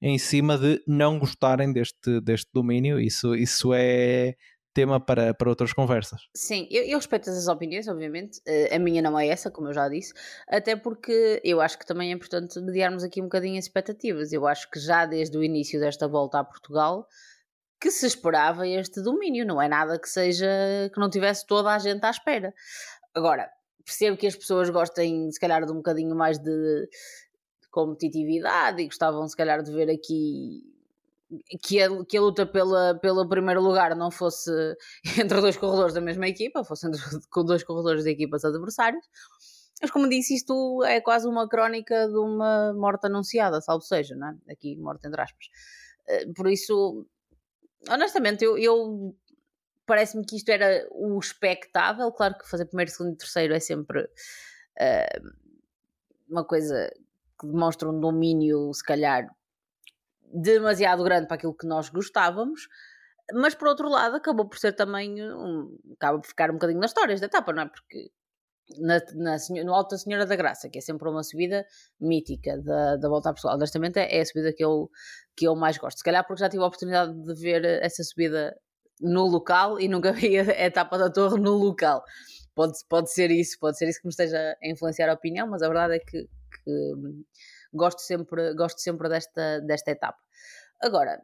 em 0.00 0.16
cima 0.18 0.56
de 0.56 0.80
não 0.86 1.18
gostarem 1.18 1.72
deste, 1.72 2.20
deste 2.20 2.48
domínio. 2.54 3.00
Isso, 3.00 3.34
isso 3.34 3.74
é 3.74 4.34
tema 4.76 5.00
para, 5.00 5.32
para 5.32 5.48
outras 5.48 5.72
conversas. 5.72 6.28
Sim, 6.34 6.68
eu, 6.70 6.82
eu 6.84 6.98
respeito 6.98 7.30
as 7.30 7.48
opiniões, 7.48 7.88
obviamente. 7.88 8.40
Uh, 8.40 8.74
a 8.74 8.78
minha 8.78 9.00
não 9.00 9.18
é 9.18 9.26
essa, 9.26 9.50
como 9.50 9.68
eu 9.68 9.72
já 9.72 9.88
disse, 9.88 10.12
até 10.46 10.76
porque 10.76 11.40
eu 11.42 11.62
acho 11.62 11.78
que 11.78 11.86
também 11.86 12.10
é 12.10 12.12
importante 12.12 12.60
mediarmos 12.60 13.02
aqui 13.02 13.22
um 13.22 13.24
bocadinho 13.24 13.58
as 13.58 13.64
expectativas. 13.64 14.34
Eu 14.34 14.46
acho 14.46 14.70
que 14.70 14.78
já 14.78 15.06
desde 15.06 15.38
o 15.38 15.42
início 15.42 15.80
desta 15.80 16.06
volta 16.06 16.38
a 16.38 16.44
Portugal 16.44 17.08
que 17.80 17.90
se 17.90 18.06
esperava 18.06 18.68
este 18.68 19.00
domínio, 19.02 19.46
não 19.46 19.60
é 19.60 19.68
nada 19.68 19.98
que 19.98 20.08
seja 20.08 20.46
que 20.92 21.00
não 21.00 21.08
tivesse 21.08 21.46
toda 21.46 21.70
a 21.74 21.78
gente 21.78 22.04
à 22.04 22.10
espera. 22.10 22.52
Agora, 23.14 23.50
percebo 23.84 24.16
que 24.16 24.26
as 24.26 24.36
pessoas 24.36 24.68
gostem, 24.68 25.30
se 25.30 25.40
calhar, 25.40 25.64
de 25.64 25.72
um 25.72 25.76
bocadinho 25.76 26.14
mais 26.14 26.38
de 26.38 26.88
competitividade 27.70 28.82
e 28.82 28.86
gostavam, 28.86 29.26
se 29.26 29.36
calhar, 29.36 29.62
de 29.62 29.72
ver 29.72 29.90
aqui 29.90 30.75
que 31.62 31.80
a, 31.82 32.04
que 32.04 32.16
a 32.16 32.20
luta 32.20 32.46
pela, 32.46 32.98
pelo 33.00 33.28
primeiro 33.28 33.60
lugar 33.60 33.94
não 33.96 34.10
fosse 34.10 34.50
entre 35.18 35.40
dois 35.40 35.56
corredores 35.56 35.94
da 35.94 36.00
mesma 36.00 36.28
equipa, 36.28 36.64
fosse 36.64 36.86
entre 36.86 37.00
dois 37.44 37.64
corredores 37.64 38.04
de 38.04 38.10
equipas 38.10 38.44
adversárias. 38.44 39.04
Mas 39.80 39.90
como 39.90 40.08
disse, 40.08 40.34
isto 40.34 40.82
é 40.84 41.00
quase 41.00 41.28
uma 41.28 41.48
crónica 41.48 42.08
de 42.08 42.16
uma 42.16 42.72
morte 42.72 43.06
anunciada, 43.06 43.60
salvo 43.60 43.82
seja, 43.82 44.14
não 44.16 44.28
é? 44.28 44.52
Aqui, 44.52 44.76
morte 44.76 45.06
entre 45.06 45.20
aspas. 45.20 45.46
Eh, 46.08 46.26
por 46.34 46.48
isso, 46.48 47.06
honestamente, 47.90 48.42
eu, 48.42 48.56
eu 48.56 49.14
parece-me 49.84 50.24
que 50.24 50.36
isto 50.36 50.48
era 50.48 50.86
o 50.90 51.18
expectável. 51.18 52.10
Claro 52.12 52.38
que 52.38 52.48
fazer 52.48 52.66
primeiro, 52.66 52.90
segundo 52.90 53.14
e 53.14 53.16
terceiro 53.16 53.54
é 53.54 53.60
sempre 53.60 54.02
uh, 54.02 55.30
uma 56.28 56.44
coisa 56.44 56.90
que 57.38 57.46
demonstra 57.46 57.88
um 57.88 58.00
domínio, 58.00 58.72
se 58.72 58.82
calhar, 58.82 59.28
demasiado 60.32 61.04
grande 61.04 61.26
para 61.26 61.36
aquilo 61.36 61.54
que 61.54 61.66
nós 61.66 61.88
gostávamos, 61.88 62.68
mas 63.32 63.54
por 63.54 63.68
outro 63.68 63.88
lado 63.88 64.16
acabou 64.16 64.48
por 64.48 64.58
ser 64.58 64.72
também 64.72 65.22
um, 65.22 65.76
acaba 65.94 66.18
por 66.20 66.26
ficar 66.26 66.50
um 66.50 66.54
bocadinho 66.54 66.80
nas 66.80 66.90
histórias 66.90 67.20
da 67.20 67.26
etapa, 67.26 67.52
não 67.52 67.62
é? 67.62 67.66
Porque 67.68 68.10
na, 68.78 69.00
na, 69.14 69.36
no 69.64 69.74
Alta 69.74 69.96
Senhora 69.96 70.26
da 70.26 70.36
Graça, 70.36 70.68
que 70.68 70.78
é 70.78 70.80
sempre 70.80 71.08
uma 71.08 71.22
subida 71.22 71.64
mítica 72.00 72.58
da, 72.58 72.96
da 72.96 73.08
volta 73.08 73.30
à 73.30 73.32
Portugal, 73.32 73.56
honestamente 73.56 73.98
é, 73.98 74.18
é 74.18 74.20
a 74.20 74.26
subida 74.26 74.52
que 74.52 74.64
eu, 74.64 74.90
que 75.36 75.46
eu 75.46 75.54
mais 75.54 75.78
gosto. 75.78 75.98
Se 75.98 76.04
calhar 76.04 76.26
porque 76.26 76.40
já 76.40 76.48
tive 76.48 76.62
a 76.62 76.66
oportunidade 76.66 77.12
de 77.14 77.34
ver 77.34 77.64
essa 77.82 78.02
subida 78.02 78.56
no 79.00 79.26
local 79.26 79.80
e 79.80 79.88
nunca 79.88 80.12
vi 80.12 80.38
a 80.38 80.64
etapa 80.66 80.98
da 80.98 81.10
torre 81.10 81.40
no 81.40 81.52
local. 81.52 82.02
Pode, 82.54 82.78
pode 82.88 83.12
ser 83.12 83.30
isso, 83.30 83.58
pode 83.60 83.76
ser 83.76 83.88
isso 83.88 84.00
que 84.00 84.06
me 84.06 84.10
esteja 84.10 84.56
a 84.62 84.68
influenciar 84.68 85.10
a 85.10 85.14
opinião, 85.14 85.46
mas 85.46 85.62
a 85.62 85.68
verdade 85.68 85.96
é 85.96 85.98
que, 85.98 86.22
que 86.22 86.92
gosto 87.76 88.00
sempre, 88.00 88.54
gosto 88.54 88.80
sempre 88.80 89.08
desta, 89.08 89.60
desta 89.60 89.90
etapa. 89.90 90.18
Agora, 90.80 91.22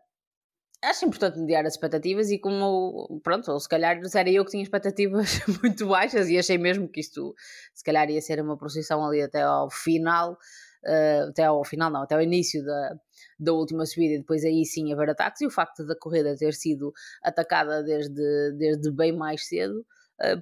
acho 0.83 1.07
importante 1.07 1.39
mediar 1.39 1.65
as 1.65 1.75
expectativas 1.75 2.31
e 2.31 2.39
como, 2.39 3.21
pronto, 3.23 3.53
ou 3.53 3.61
se 3.61 3.69
calhar 3.69 3.99
era 4.15 4.31
eu 4.31 4.45
que 4.45 4.51
tinha 4.51 4.63
expectativas 4.63 5.41
muito 5.63 5.87
baixas 5.87 6.29
e 6.29 6.39
achei 6.39 6.59
mesmo 6.59 6.89
que 6.89 7.01
isto 7.01 7.35
se 7.73 7.85
calhar 7.85 8.11
ia 8.11 8.21
ser 8.21 8.41
uma 8.41 8.57
procissão 8.57 9.05
ali 9.05 9.23
até 9.23 9.43
ao 9.43 9.71
final, 9.71 10.33
uh, 10.33 11.29
até 11.31 11.45
ao 11.45 11.65
final 11.65 11.91
não, 11.91 12.03
até 12.03 12.17
ao 12.17 12.23
início 12.23 12.65
da, 12.65 12.97
da 13.39 13.53
última 13.53 13.87
subida 13.87 14.15
e 14.15 14.19
depois 14.19 14.45
aí 14.45 14.65
sim 14.65 14.93
haver 14.93 15.11
ataques 15.11 15.41
e 15.43 15.47
o 15.47 15.51
facto 15.51 15.87
da 15.87 15.97
corrida 15.97 16.37
ter 16.37 16.53
sido 16.53 16.93
atacada 17.23 17.83
desde, 17.85 18.53
desde 18.59 18.91
bem 18.91 19.13
mais 19.17 19.47
cedo 19.47 19.87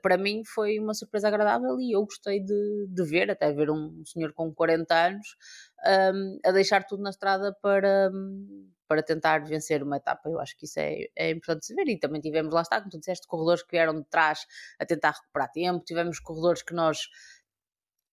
para 0.03 0.19
mim 0.19 0.43
foi 0.45 0.79
uma 0.79 0.95
surpresa 0.95 1.29
agradável 1.29 1.79
e 1.81 1.95
eu 1.95 2.05
gostei 2.05 2.41
de, 2.41 2.87
de 2.89 3.05
ver, 3.05 3.31
até 3.31 3.53
ver 3.53 3.71
um 3.71 4.03
senhor 4.05 4.33
com 4.33 4.53
40 4.53 4.95
anos 4.95 5.27
um, 6.15 6.39
a 6.45 6.53
deixar 6.53 6.85
tudo 6.85 7.03
na 7.03 7.11
estrada 7.11 7.57
para, 7.63 8.11
para 8.87 9.03
tentar 9.03 9.45
vencer 9.45 9.83
uma 9.83 9.97
etapa. 9.97 10.29
Eu 10.29 10.41
acho 10.41 10.57
que 10.57 10.67
isso 10.67 10.79
é, 10.79 11.07
é 11.17 11.31
importante 11.31 11.67
se 11.67 11.75
ver. 11.75 11.89
E 11.89 11.99
também 11.99 12.21
tivemos, 12.21 12.53
lá 12.53 12.63
está, 12.63 12.79
como 12.79 12.91
tu 12.91 12.99
disseste, 12.99 13.27
corredores 13.27 13.63
que 13.63 13.71
vieram 13.71 13.95
de 13.95 14.05
trás 14.09 14.41
a 14.79 14.85
tentar 14.85 15.13
recuperar 15.13 15.51
tempo, 15.51 15.85
tivemos 15.85 16.19
corredores 16.19 16.63
que 16.63 16.75
nós 16.75 16.99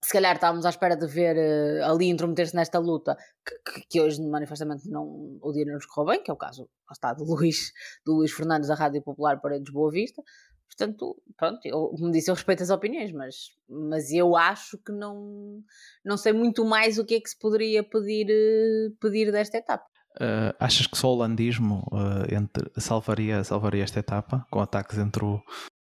se 0.03 0.13
calhar 0.13 0.35
estávamos 0.35 0.65
à 0.65 0.69
espera 0.69 0.95
de 0.95 1.07
ver 1.07 1.35
uh, 1.35 1.91
ali 1.91 2.07
intrometer-se 2.07 2.55
nesta 2.55 2.79
luta, 2.79 3.17
que, 3.45 3.81
que, 3.89 4.01
hoje 4.01 4.21
manifestamente 4.21 4.87
não, 4.89 5.39
o 5.41 5.51
dia 5.51 5.65
não 5.65 5.73
nos 5.73 5.85
correu 5.85 6.11
bem, 6.11 6.23
que 6.23 6.29
é 6.29 6.33
o 6.33 6.37
caso 6.37 6.69
está, 6.91 7.13
do 7.13 7.23
Luís, 7.23 7.73
do 8.05 8.13
Luís 8.13 8.31
Fernandes 8.31 8.69
da 8.69 8.75
Rádio 8.75 9.01
Popular 9.01 9.41
Paredes 9.41 9.73
Boa 9.73 9.91
Vista. 9.91 10.21
Portanto, 10.67 11.15
pronto, 11.35 11.59
eu, 11.65 11.89
como 11.97 12.11
disse, 12.11 12.29
eu 12.29 12.35
respeito 12.35 12.61
as 12.61 12.69
opiniões, 12.69 13.11
mas, 13.11 13.51
mas 13.67 14.11
eu 14.11 14.35
acho 14.35 14.77
que 14.77 14.91
não, 14.91 15.63
não 16.05 16.17
sei 16.17 16.33
muito 16.33 16.63
mais 16.65 16.99
o 16.99 17.05
que 17.05 17.15
é 17.15 17.19
que 17.19 17.29
se 17.29 17.39
poderia 17.39 17.83
pedir, 17.83 18.27
uh, 18.27 18.95
pedir 18.99 19.31
desta 19.31 19.57
etapa. 19.57 19.85
Uh, 20.15 20.53
achas 20.59 20.87
que 20.87 20.97
só 20.97 21.09
o 21.09 21.11
holandismo 21.11 21.87
uh, 21.91 22.33
entre, 22.33 22.71
salvaria, 22.77 23.43
salvaria 23.43 23.83
esta 23.83 23.99
etapa 23.99 24.45
com 24.49 24.59
ataques 24.59 24.97
entre 24.97 25.23
o. 25.23 25.39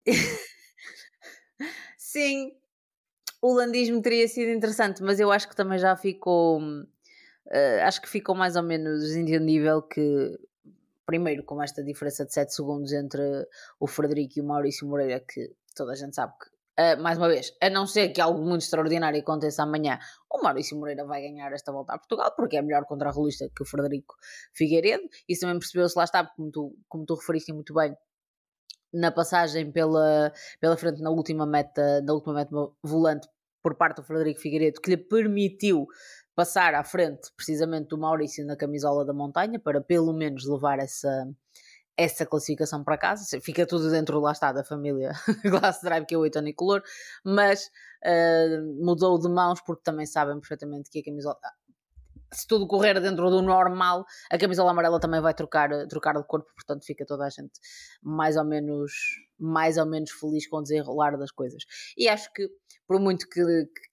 Sim, 1.98 2.52
o 3.42 3.52
holandismo 3.52 4.00
teria 4.00 4.26
sido 4.26 4.50
interessante, 4.50 5.02
mas 5.02 5.20
eu 5.20 5.30
acho 5.30 5.48
que 5.48 5.56
também 5.56 5.78
já 5.78 5.94
ficou. 5.96 6.60
Uh, 6.60 7.82
acho 7.82 8.00
que 8.00 8.08
ficou 8.08 8.34
mais 8.34 8.56
ou 8.56 8.62
menos 8.62 9.14
entendível 9.14 9.82
que, 9.82 10.38
primeiro, 11.12 11.44
com 11.44 11.62
esta 11.62 11.84
diferença 11.84 12.24
de 12.24 12.32
7 12.32 12.54
segundos 12.54 12.90
entre 12.90 13.22
o 13.78 13.86
Frederico 13.86 14.38
e 14.38 14.40
o 14.40 14.46
Maurício 14.46 14.88
Moreira, 14.88 15.20
que 15.20 15.54
toda 15.76 15.92
a 15.92 15.94
gente 15.94 16.14
sabe 16.14 16.32
que 16.40 16.50
Uh, 16.72 16.96
mais 17.02 17.18
uma 17.18 17.28
vez, 17.28 17.52
a 17.60 17.68
não 17.68 17.86
ser 17.86 18.08
que 18.08 18.20
algo 18.20 18.40
muito 18.40 18.62
extraordinário 18.62 19.20
aconteça 19.20 19.62
amanhã, 19.62 19.98
o 20.30 20.42
Maurício 20.42 20.74
Moreira 20.74 21.04
vai 21.04 21.20
ganhar 21.20 21.52
esta 21.52 21.70
volta 21.70 21.92
a 21.92 21.98
Portugal, 21.98 22.32
porque 22.34 22.56
é 22.56 22.62
melhor 22.62 22.86
contra-relista 22.86 23.46
que 23.54 23.62
o 23.62 23.66
Frederico 23.66 24.14
Figueiredo. 24.54 25.02
Isso 25.28 25.42
também 25.42 25.58
percebeu-se 25.58 25.94
lá 25.98 26.04
está, 26.04 26.24
como 26.24 26.50
tu, 26.50 26.74
como 26.88 27.04
tu 27.04 27.14
referiste 27.14 27.52
muito 27.52 27.74
bem, 27.74 27.94
na 28.90 29.12
passagem 29.12 29.70
pela, 29.70 30.32
pela 30.62 30.74
frente 30.78 31.02
na 31.02 31.10
última 31.10 31.44
meta, 31.44 32.00
na 32.00 32.14
última 32.14 32.32
meta 32.32 32.50
volante 32.82 33.28
por 33.62 33.76
parte 33.76 33.96
do 33.96 34.02
Frederico 34.02 34.40
Figueiredo, 34.40 34.80
que 34.80 34.88
lhe 34.88 34.96
permitiu 34.96 35.86
passar 36.34 36.74
à 36.74 36.84
frente 36.84 37.30
precisamente 37.36 37.88
do 37.88 37.98
Maurício 37.98 38.44
na 38.46 38.56
camisola 38.56 39.04
da 39.04 39.12
montanha, 39.12 39.58
para 39.58 39.80
pelo 39.80 40.12
menos 40.12 40.46
levar 40.46 40.78
essa, 40.78 41.28
essa 41.96 42.24
classificação 42.24 42.82
para 42.82 42.98
casa, 42.98 43.40
fica 43.40 43.66
tudo 43.66 43.90
dentro 43.90 44.18
lá 44.20 44.32
está 44.32 44.52
da 44.52 44.64
família 44.64 45.12
Glass 45.44 45.80
Drive 45.82 46.06
que 46.06 46.14
é 46.14 46.18
o 46.18 46.26
Etonicolor, 46.26 46.82
mas 47.24 47.70
uh, 48.04 48.84
mudou 48.84 49.18
de 49.18 49.28
mãos 49.28 49.60
porque 49.60 49.82
também 49.82 50.06
sabem 50.06 50.38
perfeitamente 50.40 50.90
que 50.90 51.00
a 51.00 51.04
camisola 51.04 51.38
se 52.32 52.46
tudo 52.46 52.66
correr 52.66 52.98
dentro 52.98 53.28
do 53.30 53.42
normal, 53.42 54.06
a 54.30 54.38
camisola 54.38 54.70
amarela 54.70 54.98
também 54.98 55.20
vai 55.20 55.34
trocar, 55.34 55.68
trocar 55.86 56.16
de 56.16 56.24
corpo, 56.24 56.50
portanto 56.54 56.84
fica 56.84 57.04
toda 57.04 57.26
a 57.26 57.28
gente 57.28 57.52
mais 58.02 58.36
ou 58.36 58.44
menos 58.44 58.92
mais 59.38 59.76
ou 59.76 59.86
menos 59.86 60.10
feliz 60.10 60.46
com 60.48 60.58
o 60.58 60.62
desenrolar 60.62 61.16
das 61.16 61.30
coisas. 61.30 61.64
E 61.96 62.08
acho 62.08 62.32
que 62.32 62.48
por 62.86 63.00
muito 63.00 63.28
que, 63.28 63.42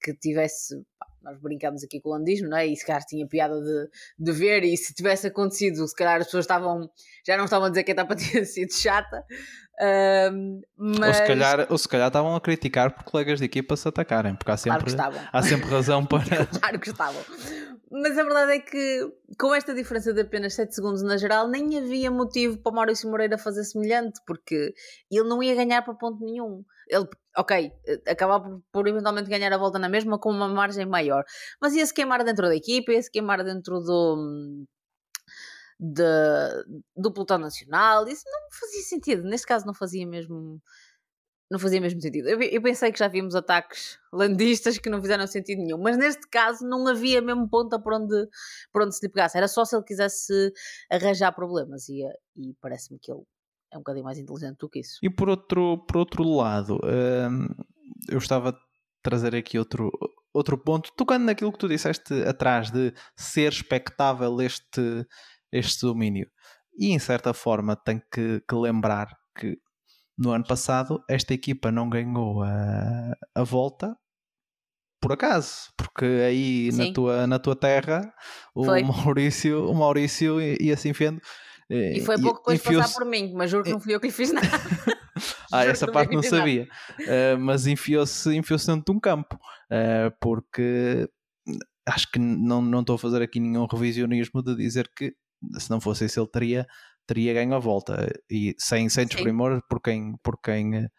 que 0.02 0.14
tivesse 0.14 0.74
nós 1.22 1.38
brincamos 1.38 1.84
aqui 1.84 2.00
com 2.00 2.08
o 2.08 2.12
landismo, 2.12 2.48
não 2.48 2.56
é? 2.56 2.66
E 2.66 2.76
se 2.76 2.84
calhar 2.84 3.04
tinha 3.04 3.26
piada 3.26 3.60
de, 3.60 3.88
de 4.18 4.32
ver, 4.32 4.64
e 4.64 4.76
se 4.76 4.94
tivesse 4.94 5.26
acontecido, 5.26 5.86
se 5.86 5.94
calhar 5.94 6.18
as 6.20 6.26
pessoas 6.26 6.44
estavam, 6.44 6.90
já 7.26 7.36
não 7.36 7.44
estavam 7.44 7.66
a 7.66 7.68
dizer 7.70 7.84
que 7.84 7.90
a 7.90 7.94
etapa 7.94 8.16
tinha 8.16 8.44
sido 8.44 8.72
chata, 8.72 9.24
uh, 9.80 10.60
mas... 10.76 11.08
ou, 11.08 11.14
se 11.14 11.26
calhar, 11.26 11.66
ou 11.70 11.78
se 11.78 11.88
calhar 11.88 12.06
estavam 12.08 12.34
a 12.34 12.40
criticar 12.40 12.94
por 12.94 13.04
colegas 13.04 13.38
de 13.38 13.44
equipa 13.44 13.76
se 13.76 13.86
atacarem, 13.86 14.34
porque 14.34 14.50
há 14.50 14.56
sempre, 14.56 14.94
claro 14.94 15.16
há 15.32 15.42
sempre 15.42 15.68
razão 15.68 16.04
para. 16.06 16.46
claro 16.46 16.80
que 16.80 16.90
estavam. 16.90 17.22
Mas 17.92 18.16
a 18.16 18.22
verdade 18.22 18.52
é 18.52 18.58
que, 18.60 19.12
com 19.36 19.52
esta 19.52 19.74
diferença 19.74 20.12
de 20.12 20.20
apenas 20.20 20.54
7 20.54 20.72
segundos 20.72 21.02
na 21.02 21.16
geral, 21.16 21.48
nem 21.48 21.76
havia 21.76 22.08
motivo 22.08 22.56
para 22.58 22.70
Maurício 22.70 23.10
Moreira 23.10 23.36
fazer 23.36 23.64
semelhante, 23.64 24.20
porque 24.24 24.72
ele 25.10 25.28
não 25.28 25.39
ia 25.42 25.54
ganhar 25.54 25.82
para 25.82 25.94
ponto 25.94 26.24
nenhum. 26.24 26.64
Ele, 26.88 27.06
ok, 27.36 27.72
acabava 28.06 28.44
por, 28.44 28.62
por, 28.72 28.88
eventualmente 28.88 29.28
ganhar 29.28 29.52
a 29.52 29.58
volta 29.58 29.78
na 29.78 29.88
mesma 29.88 30.18
com 30.18 30.30
uma 30.30 30.48
margem 30.48 30.86
maior, 30.86 31.24
mas 31.60 31.74
ia 31.74 31.86
se 31.86 31.94
queimar 31.94 32.24
dentro 32.24 32.48
da 32.48 32.56
equipa, 32.56 32.92
ia 32.92 33.02
se 33.02 33.10
queimar 33.10 33.42
dentro 33.44 33.80
do. 33.80 34.66
De, 35.82 36.04
do 36.94 37.10
pelotão 37.10 37.38
nacional, 37.38 38.06
isso 38.06 38.24
não 38.26 38.40
fazia 38.52 38.82
sentido. 38.82 39.22
Neste 39.22 39.46
caso, 39.46 39.64
não 39.66 39.72
fazia 39.72 40.06
mesmo 40.06 40.60
não 41.50 41.58
fazia 41.58 41.80
mesmo 41.80 42.00
sentido. 42.00 42.28
Eu, 42.28 42.40
eu, 42.40 42.62
pensei 42.62 42.92
que 42.92 42.98
já 42.98 43.08
vimos 43.08 43.34
ataques 43.34 43.98
landistas 44.12 44.78
que 44.78 44.88
não 44.88 45.00
fizeram 45.00 45.26
sentido 45.26 45.58
nenhum, 45.58 45.78
mas 45.78 45.96
neste 45.96 46.28
caso 46.28 46.64
não 46.64 46.86
havia 46.86 47.20
mesmo 47.20 47.48
ponta 47.48 47.78
por 47.78 47.94
onde, 47.94 48.28
por 48.72 48.82
onde 48.82 48.94
se 48.96 49.04
lhe 49.04 49.12
pegasse. 49.12 49.36
Era 49.36 49.48
só 49.48 49.64
se 49.64 49.74
ele 49.74 49.84
quisesse 49.84 50.52
arranjar 50.88 51.32
problemas 51.32 51.88
e, 51.88 52.02
e 52.36 52.54
parece-me 52.60 53.00
que 53.00 53.10
ele 53.10 53.22
é 53.72 53.76
um 53.76 53.80
bocadinho 53.80 54.04
mais 54.04 54.18
inteligente 54.18 54.58
do 54.58 54.68
que 54.68 54.80
isso. 54.80 54.98
E 55.02 55.08
por 55.08 55.28
outro, 55.28 55.78
por 55.86 55.96
outro 55.98 56.24
lado, 56.24 56.78
hum, 56.84 57.46
eu 58.08 58.18
estava 58.18 58.50
a 58.50 58.58
trazer 59.02 59.34
aqui 59.34 59.58
outro, 59.58 59.90
outro 60.34 60.58
ponto, 60.58 60.92
tocando 60.96 61.24
naquilo 61.24 61.52
que 61.52 61.58
tu 61.58 61.68
disseste 61.68 62.14
atrás 62.24 62.70
de 62.70 62.92
ser 63.16 63.52
expectável 63.52 64.40
este, 64.40 65.06
este 65.52 65.86
domínio. 65.86 66.28
E 66.76 66.92
em 66.92 66.98
certa 66.98 67.32
forma 67.32 67.76
tem 67.76 68.02
que, 68.12 68.40
que 68.48 68.54
lembrar 68.54 69.08
que 69.38 69.56
no 70.18 70.32
ano 70.32 70.44
passado 70.46 71.02
esta 71.08 71.32
equipa 71.32 71.70
não 71.70 71.88
ganhou 71.88 72.42
a, 72.42 73.14
a 73.34 73.42
volta 73.42 73.96
por 75.00 75.12
acaso, 75.12 75.72
porque 75.78 76.04
aí 76.04 76.70
na 76.72 76.92
tua, 76.92 77.26
na 77.26 77.38
tua 77.38 77.56
terra 77.56 78.12
o 78.54 78.66
foi. 78.66 78.82
Maurício, 78.82 79.70
o 79.70 79.74
Maurício 79.74 80.38
ia 80.40 80.76
se 80.76 80.90
enfiando. 80.90 81.20
E 81.70 82.00
foi 82.00 82.20
pouco 82.20 82.38
depois 82.38 82.60
de 82.60 82.76
passar 82.76 82.98
por 82.98 83.06
mim, 83.06 83.32
mas 83.34 83.50
juro 83.50 83.64
que 83.64 83.70
não 83.70 83.80
fui 83.80 83.94
eu 83.94 84.00
que 84.00 84.08
lhe 84.08 84.12
fiz 84.12 84.32
nada. 84.32 84.46
ah, 85.52 85.64
essa 85.64 85.86
parte 85.86 86.14
não 86.14 86.22
sabia. 86.22 86.68
Uh, 87.00 87.38
mas 87.38 87.66
enfiou-se 87.66 88.34
enfiou 88.34 88.58
dentro 88.58 88.84
de 88.84 88.90
um 88.90 89.00
campo, 89.00 89.36
uh, 89.36 90.12
porque 90.20 91.08
acho 91.86 92.10
que 92.10 92.18
não, 92.18 92.60
não 92.60 92.80
estou 92.80 92.96
a 92.96 92.98
fazer 92.98 93.22
aqui 93.22 93.38
nenhum 93.38 93.66
revisionismo 93.66 94.42
de 94.42 94.56
dizer 94.56 94.90
que 94.96 95.14
se 95.58 95.70
não 95.70 95.80
fosse 95.80 96.04
isso 96.04 96.20
ele 96.20 96.28
teria 96.28 96.66
teria 97.10 97.34
ganho 97.34 97.54
a 97.54 97.58
volta 97.58 98.08
e 98.30 98.54
sem, 98.56 98.88
sem 98.88 99.04
desprimor 99.04 99.60
por 99.68 99.80
quem, 99.82 100.14
por 100.22 100.40
quem, 100.40 100.84
uh, 100.84 100.90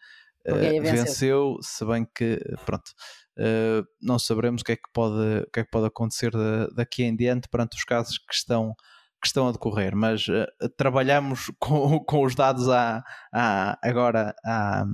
venceu. 0.52 0.92
venceu. 0.92 1.56
se 1.62 1.84
bem 1.86 2.06
que 2.14 2.38
pronto, 2.66 2.90
uh, 3.38 3.86
não 4.00 4.18
saberemos 4.18 4.60
o 4.60 4.64
que 4.64 4.72
é 4.72 4.76
que 4.76 4.90
pode, 4.92 5.44
o 5.46 5.50
que 5.50 5.60
é 5.60 5.64
que 5.64 5.70
pode 5.70 5.86
acontecer 5.86 6.30
de, 6.30 6.74
daqui 6.74 7.02
em 7.02 7.16
diante 7.16 7.48
perante 7.48 7.78
os 7.78 7.84
casos 7.84 8.18
que 8.18 8.34
estão, 8.34 8.74
que 9.22 9.28
estão 9.28 9.48
a 9.48 9.52
decorrer, 9.52 9.94
mas 9.96 10.26
uh, 10.26 10.46
trabalhamos 10.76 11.50
com, 11.58 12.00
com 12.00 12.24
os 12.24 12.34
dados 12.34 12.68
à, 12.68 13.02
à, 13.32 13.78
agora 13.82 14.34
à, 14.44 14.84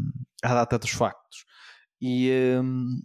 à 0.45 0.55
data 0.55 0.79
dos 0.79 0.91
factos. 0.91 1.47
E, 2.01 2.31
um, 2.63 3.01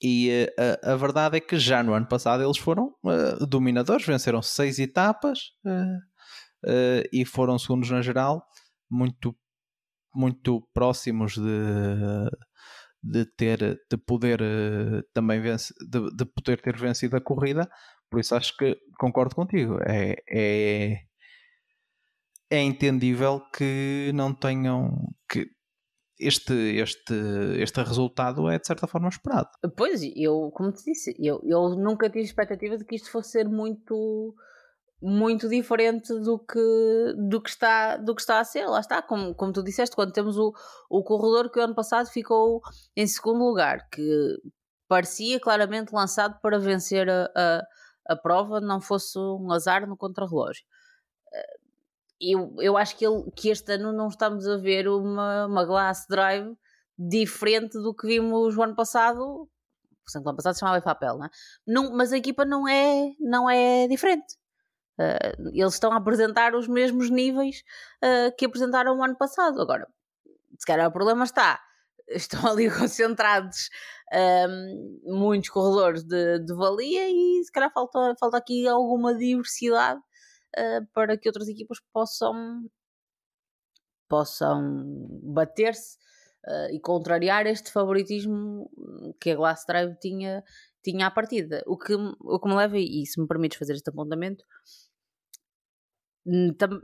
e 0.00 0.46
a, 0.82 0.92
a, 0.92 0.96
verdade 0.96 1.36
é 1.36 1.40
que 1.40 1.58
já 1.58 1.82
no 1.82 1.92
ano 1.92 2.06
passado 2.06 2.42
eles 2.42 2.56
foram 2.56 2.94
uh, 3.04 3.46
dominadores, 3.46 4.06
venceram 4.06 4.40
seis 4.40 4.78
etapas, 4.78 5.50
uh, 5.66 6.68
uh, 6.70 7.08
e 7.12 7.24
foram 7.24 7.58
segundos 7.58 7.90
na 7.90 8.00
geral, 8.00 8.46
muito, 8.90 9.36
muito 10.14 10.66
próximos 10.72 11.34
de, 11.34 12.30
de 13.02 13.24
ter 13.24 13.58
de 13.90 13.96
poder 13.96 14.40
uh, 14.40 15.02
também 15.12 15.42
de, 15.42 16.16
de, 16.16 16.24
poder 16.24 16.60
ter 16.60 16.76
vencido 16.76 17.16
a 17.16 17.20
corrida. 17.20 17.68
Por 18.12 18.20
isso 18.20 18.34
acho 18.34 18.54
que 18.58 18.76
concordo 18.98 19.34
contigo. 19.34 19.78
É, 19.86 20.16
é, 20.28 20.98
é 22.50 22.60
entendível 22.60 23.40
que 23.56 24.12
não 24.14 24.34
tenham 24.34 25.08
que 25.26 25.46
este, 26.20 26.52
este, 26.76 27.14
este 27.56 27.82
resultado 27.82 28.50
é 28.50 28.58
de 28.58 28.66
certa 28.66 28.86
forma 28.86 29.08
esperado. 29.08 29.48
Pois, 29.78 30.02
eu, 30.14 30.50
como 30.52 30.70
te 30.70 30.84
disse, 30.84 31.16
eu, 31.18 31.40
eu 31.42 31.70
nunca 31.70 32.10
tive 32.10 32.26
expectativa 32.26 32.76
de 32.76 32.84
que 32.84 32.96
isto 32.96 33.10
fosse 33.10 33.30
ser 33.30 33.48
muito 33.48 34.34
muito 35.00 35.48
diferente 35.48 36.12
do 36.20 36.38
que, 36.38 37.14
do 37.16 37.40
que, 37.40 37.48
está, 37.48 37.96
do 37.96 38.14
que 38.14 38.20
está 38.20 38.38
a 38.40 38.44
ser. 38.44 38.66
Lá 38.66 38.78
está, 38.78 39.00
como, 39.00 39.34
como 39.34 39.54
tu 39.54 39.62
disseste, 39.64 39.96
quando 39.96 40.12
temos 40.12 40.36
o, 40.36 40.52
o 40.88 41.02
corredor 41.02 41.50
que 41.50 41.58
o 41.58 41.62
ano 41.62 41.74
passado 41.74 42.08
ficou 42.10 42.60
em 42.94 43.06
segundo 43.06 43.42
lugar, 43.42 43.88
que 43.88 44.36
parecia 44.86 45.40
claramente 45.40 45.90
lançado 45.90 46.38
para 46.42 46.58
vencer 46.58 47.08
a, 47.08 47.24
a, 47.34 47.62
a 48.06 48.16
prova, 48.16 48.60
não 48.60 48.80
fosse 48.80 49.18
um 49.18 49.52
azar 49.52 49.86
no 49.86 49.96
contrarrelógio. 49.96 50.64
Eh, 51.32 51.56
eu, 52.20 52.54
eu 52.60 52.76
acho 52.76 52.96
que, 52.96 53.06
ele, 53.06 53.30
que 53.36 53.48
este 53.48 53.72
ano 53.74 53.92
não 53.92 54.08
estamos 54.08 54.46
a 54.46 54.56
ver 54.56 54.88
uma, 54.88 55.46
uma 55.46 55.64
glass 55.64 56.06
drive 56.08 56.56
diferente 56.98 57.78
do 57.78 57.94
que 57.94 58.06
vimos 58.06 58.56
o 58.56 58.62
ano 58.62 58.76
passado. 58.76 59.48
Por 60.04 60.10
exemplo, 60.10 60.26
o 60.26 60.30
ano 60.30 60.36
passado 60.36 60.54
se 60.54 60.60
chamava 60.60 60.80
papel, 60.82 61.18
não 61.18 61.26
é? 61.26 61.30
Não, 61.66 61.92
mas 61.92 62.12
a 62.12 62.16
equipa 62.16 62.44
não 62.44 62.68
é, 62.68 63.12
não 63.20 63.48
é 63.50 63.88
diferente 63.88 64.36
Uh, 64.98 65.48
eles 65.52 65.74
estão 65.74 65.92
a 65.92 65.96
apresentar 65.96 66.54
os 66.54 66.68
mesmos 66.68 67.08
níveis 67.08 67.62
uh, 68.04 68.34
que 68.36 68.44
apresentaram 68.44 68.96
o 68.96 69.02
ano 69.02 69.16
passado. 69.16 69.60
Agora, 69.60 69.88
se 70.58 70.66
calhar 70.66 70.86
o 70.86 70.92
problema 70.92 71.24
está, 71.24 71.60
estão 72.14 72.40
ali 72.50 72.70
concentrados 72.70 73.68
um, 74.12 75.00
muitos 75.18 75.50
corredores 75.50 76.04
de, 76.04 76.38
de, 76.40 76.54
valia 76.54 77.08
e 77.08 77.42
se 77.44 77.50
calhar 77.50 77.72
falta, 77.72 78.14
falta 78.18 78.36
aqui 78.36 78.66
alguma 78.66 79.16
diversidade 79.16 80.00
uh, 80.00 80.86
para 80.92 81.16
que 81.16 81.28
outras 81.28 81.48
equipas 81.48 81.78
possam, 81.92 82.68
possam 84.08 85.08
bater-se 85.22 85.96
e 86.72 86.80
contrariar 86.80 87.46
este 87.46 87.70
favoritismo 87.70 88.68
que 89.20 89.30
a 89.30 89.36
Glass 89.36 89.64
Drive 89.64 89.96
tinha, 90.00 90.42
tinha 90.82 91.06
à 91.06 91.10
partida. 91.10 91.62
O 91.66 91.78
que, 91.78 91.94
o 91.94 92.40
que 92.40 92.48
me 92.48 92.56
leva, 92.56 92.76
e 92.76 93.06
se 93.06 93.20
me 93.20 93.28
permites 93.28 93.58
fazer 93.58 93.74
este 93.74 93.88
apontamento, 93.88 94.44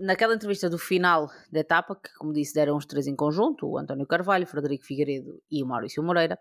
naquela 0.01 0.35
entrevista 0.35 0.69
do 0.69 0.79
final 0.79 1.31
da 1.51 1.61
etapa, 1.61 1.95
que 1.95 2.13
como 2.19 2.33
disse 2.33 2.55
deram 2.55 2.77
os 2.77 2.87
três 2.87 3.07
em 3.07 3.15
conjunto, 3.15 3.67
o 3.67 3.79
António 3.79 4.07
Carvalho, 4.07 4.45
o 4.45 4.49
Frederico 4.49 4.85
Figueiredo 4.85 5.41
e 5.51 5.63
o 5.63 5.67
Maurício 5.67 6.03
Moreira, 6.03 6.39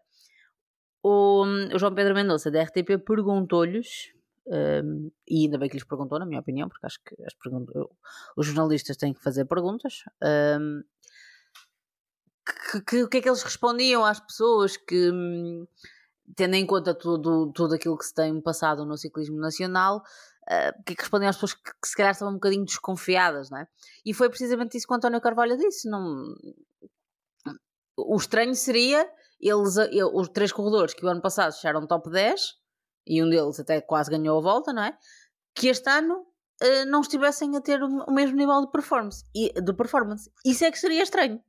o, 1.04 1.46
João 1.78 1.94
Pedro 1.94 2.16
Mendonça 2.16 2.50
da 2.50 2.64
RTP 2.64 2.98
perguntou-lhes, 3.06 4.12
um, 4.48 5.12
e 5.28 5.44
ainda 5.44 5.58
bem 5.58 5.70
que 5.70 5.76
lhes 5.76 5.86
perguntou, 5.86 6.18
na 6.18 6.26
minha 6.26 6.40
opinião, 6.40 6.68
porque 6.68 6.86
acho 6.86 7.00
que 7.04 7.16
os 8.36 8.46
jornalistas 8.46 8.98
têm 8.98 9.14
que 9.14 9.22
fazer 9.22 9.46
perguntas, 9.46 10.04
um, 10.60 10.82
que, 12.88 13.04
o 13.04 13.08
que 13.08 13.18
é 13.18 13.22
que 13.22 13.30
eles 13.30 13.44
respondiam 13.44 14.04
às 14.04 14.20
pessoas 14.20 14.76
que, 14.76 15.12
hum, 15.12 15.68
tendo 16.36 16.56
em 16.56 16.66
conta 16.66 16.94
tudo, 16.94 17.52
tudo 17.54 17.76
aquilo 17.76 17.98
que 17.98 18.06
se 18.06 18.14
tem 18.14 18.42
passado 18.42 18.86
no 18.86 18.98
ciclismo 18.98 19.38
nacional, 19.38 20.02
uh, 20.48 20.84
que 20.84 20.96
respondiam 20.98 21.30
às 21.30 21.36
pessoas 21.36 21.54
que, 21.54 21.72
que, 21.82 21.88
se 21.88 21.96
calhar 21.96 22.12
estavam 22.12 22.34
um 22.34 22.38
bocadinho 22.38 22.66
desconfiadas, 22.66 23.50
não 23.50 23.60
é? 23.60 23.68
E 24.06 24.14
foi 24.14 24.30
precisamente 24.30 24.78
isso 24.78 24.88
que 24.88 24.94
o 24.94 24.96
António 24.96 25.22
Carvalho 25.22 25.58
disse. 25.58 25.90
Não... 25.90 26.34
O 27.98 28.16
estranho 28.16 28.56
seria 28.56 29.10
eles, 29.40 29.76
os 30.14 30.30
três 30.30 30.52
corredores 30.52 30.94
que 30.94 31.06
o 31.06 31.10
ano 31.10 31.22
passado 31.22 31.54
fecharam 31.54 31.86
top 31.88 32.10
10, 32.10 32.42
e 33.08 33.24
um 33.24 33.30
deles 33.30 33.60
até 33.60 33.82
quase 33.82 34.10
ganhou 34.10 34.38
a 34.38 34.42
volta, 34.42 34.74
não 34.74 34.84
é? 34.84 34.98
Que 35.56 35.68
este 35.70 35.90
ano 35.90 36.16
uh, 36.16 36.86
não 36.88 37.02
estivessem 37.02 37.56
a 37.56 37.62
ter 37.62 37.82
o 37.82 38.12
mesmo 38.12 38.36
nível 38.36 38.62
de 38.62 38.72
performance. 38.72 39.24
E, 39.34 39.52
de 39.60 39.74
performance. 39.74 40.30
Isso 40.46 40.66
é 40.66 40.72
que 40.72 40.80
seria 40.80 41.04
estranho. 41.04 41.42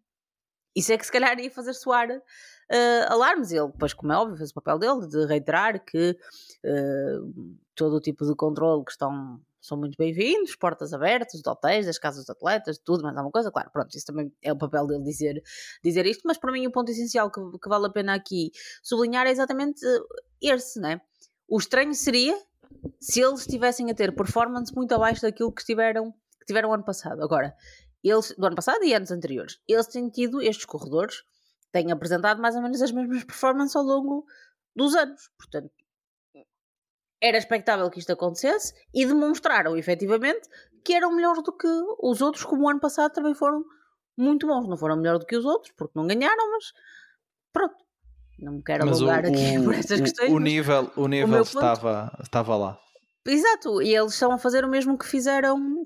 Isso 0.78 0.92
é 0.92 0.96
que 0.96 1.04
se 1.04 1.10
calhar 1.10 1.36
ia 1.40 1.50
fazer 1.50 1.74
soar 1.74 2.08
uh, 2.08 3.12
alarmes. 3.12 3.50
Ele, 3.50 3.66
depois, 3.66 3.92
como 3.92 4.12
é 4.12 4.16
óbvio, 4.16 4.36
fez 4.36 4.50
o 4.50 4.54
papel 4.54 4.78
dele 4.78 5.08
de 5.08 5.26
reiterar 5.26 5.84
que 5.84 6.16
uh, 6.64 7.58
todo 7.74 7.96
o 7.96 8.00
tipo 8.00 8.24
de 8.24 8.34
controle 8.36 8.84
que 8.84 8.92
estão 8.92 9.40
são 9.60 9.76
muito 9.76 9.96
bem-vindos, 9.98 10.54
portas 10.54 10.94
abertas, 10.94 11.42
de 11.42 11.50
hotéis, 11.50 11.84
das 11.84 11.98
casas 11.98 12.24
de 12.24 12.30
atletas, 12.30 12.78
tudo, 12.78 13.02
mais 13.02 13.16
alguma 13.16 13.32
coisa, 13.32 13.50
claro, 13.50 13.68
pronto, 13.72 13.94
isso 13.94 14.06
também 14.06 14.32
é 14.40 14.52
o 14.52 14.56
papel 14.56 14.86
dele 14.86 15.02
dizer, 15.02 15.42
dizer 15.82 16.06
isto, 16.06 16.22
mas 16.24 16.38
para 16.38 16.52
mim 16.52 16.66
o 16.66 16.70
ponto 16.70 16.90
essencial 16.90 17.30
que, 17.30 17.40
que 17.60 17.68
vale 17.68 17.86
a 17.86 17.90
pena 17.90 18.14
aqui 18.14 18.52
sublinhar 18.82 19.26
é 19.26 19.30
exatamente 19.30 19.80
esse, 20.40 20.80
né? 20.80 21.00
O 21.46 21.58
estranho 21.58 21.92
seria 21.92 22.40
se 23.00 23.20
eles 23.20 23.40
estivessem 23.40 23.90
a 23.90 23.94
ter 23.94 24.14
performance 24.14 24.72
muito 24.74 24.94
abaixo 24.94 25.22
daquilo 25.22 25.52
que 25.52 25.64
tiveram, 25.64 26.12
que 26.12 26.46
tiveram 26.46 26.72
ano 26.72 26.84
passado. 26.84 27.22
Agora, 27.22 27.52
eles, 28.02 28.34
do 28.36 28.46
ano 28.46 28.56
passado 28.56 28.84
e 28.84 28.94
anos 28.94 29.10
anteriores, 29.10 29.60
eles 29.66 29.86
têm 29.86 30.08
tido, 30.08 30.40
estes 30.40 30.64
corredores, 30.64 31.22
têm 31.72 31.92
apresentado 31.92 32.40
mais 32.40 32.54
ou 32.56 32.62
menos 32.62 32.80
as 32.80 32.92
mesmas 32.92 33.24
performances 33.24 33.76
ao 33.76 33.82
longo 33.82 34.24
dos 34.74 34.94
anos. 34.94 35.30
Portanto, 35.36 35.70
era 37.20 37.36
expectável 37.36 37.90
que 37.90 37.98
isto 37.98 38.12
acontecesse 38.12 38.72
e 38.94 39.04
demonstraram 39.04 39.76
efetivamente 39.76 40.48
que 40.84 40.94
eram 40.94 41.14
melhores 41.14 41.42
do 41.42 41.52
que 41.52 41.68
os 42.00 42.20
outros, 42.20 42.44
como 42.44 42.64
o 42.64 42.68
ano 42.68 42.80
passado 42.80 43.12
também 43.12 43.34
foram 43.34 43.64
muito 44.16 44.46
bons. 44.46 44.68
Não 44.68 44.76
foram 44.76 44.96
melhor 44.96 45.18
do 45.18 45.26
que 45.26 45.36
os 45.36 45.44
outros, 45.44 45.72
porque 45.76 45.92
não 45.96 46.06
ganharam, 46.06 46.50
mas 46.52 46.72
pronto. 47.52 47.76
Não 48.38 48.52
me 48.54 48.62
quero 48.62 48.88
alugar 48.88 49.26
aqui 49.26 49.60
por 49.64 49.74
estas 49.74 50.00
questões. 50.00 50.30
O 50.30 50.38
nível, 50.38 50.90
o 50.96 51.08
nível 51.08 51.42
estava, 51.42 52.16
estava 52.22 52.56
lá. 52.56 52.78
Exato, 53.26 53.82
e 53.82 53.94
eles 53.94 54.12
estão 54.12 54.32
a 54.32 54.38
fazer 54.38 54.64
o 54.64 54.68
mesmo 54.68 54.96
que 54.96 55.04
fizeram 55.04 55.84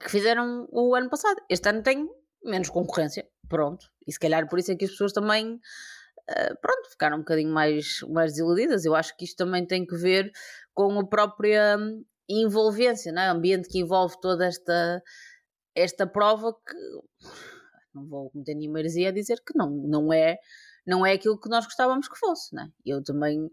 que 0.00 0.10
fizeram 0.10 0.68
o 0.70 0.94
ano 0.94 1.08
passado. 1.08 1.40
Este 1.48 1.68
ano 1.68 1.82
tem 1.82 2.08
menos 2.44 2.68
concorrência, 2.68 3.26
pronto. 3.48 3.86
E 4.06 4.12
se 4.12 4.18
calhar 4.18 4.48
por 4.48 4.58
isso 4.58 4.72
é 4.72 4.76
que 4.76 4.84
as 4.84 4.90
pessoas 4.90 5.12
também, 5.12 5.54
uh, 5.54 6.60
pronto, 6.60 6.90
ficaram 6.90 7.16
um 7.16 7.20
bocadinho 7.20 7.52
mais, 7.52 8.00
mais 8.08 8.32
desiludidas. 8.32 8.84
Eu 8.84 8.94
acho 8.94 9.16
que 9.16 9.24
isto 9.24 9.36
também 9.36 9.66
tem 9.66 9.86
que 9.86 9.96
ver 9.96 10.30
com 10.74 10.98
a 10.98 11.06
própria 11.06 11.78
envolvência, 12.28 13.12
não 13.12 13.22
é? 13.22 13.32
o 13.32 13.36
ambiente 13.36 13.68
que 13.68 13.78
envolve 13.78 14.18
toda 14.20 14.46
esta, 14.46 15.02
esta 15.74 16.06
prova 16.06 16.52
que 16.52 16.76
Não 17.94 18.06
vou 18.08 18.30
cometer 18.30 18.54
nenhuma 18.54 18.80
heresia 18.80 19.10
a 19.10 19.12
dizer 19.12 19.42
que 19.46 19.56
não, 19.56 19.70
não, 19.70 20.12
é, 20.12 20.38
não 20.86 21.04
é 21.04 21.12
aquilo 21.12 21.38
que 21.38 21.48
nós 21.48 21.64
gostávamos 21.64 22.08
que 22.08 22.18
fosse, 22.18 22.54
né? 22.54 22.70
Eu 22.84 23.02
também, 23.02 23.50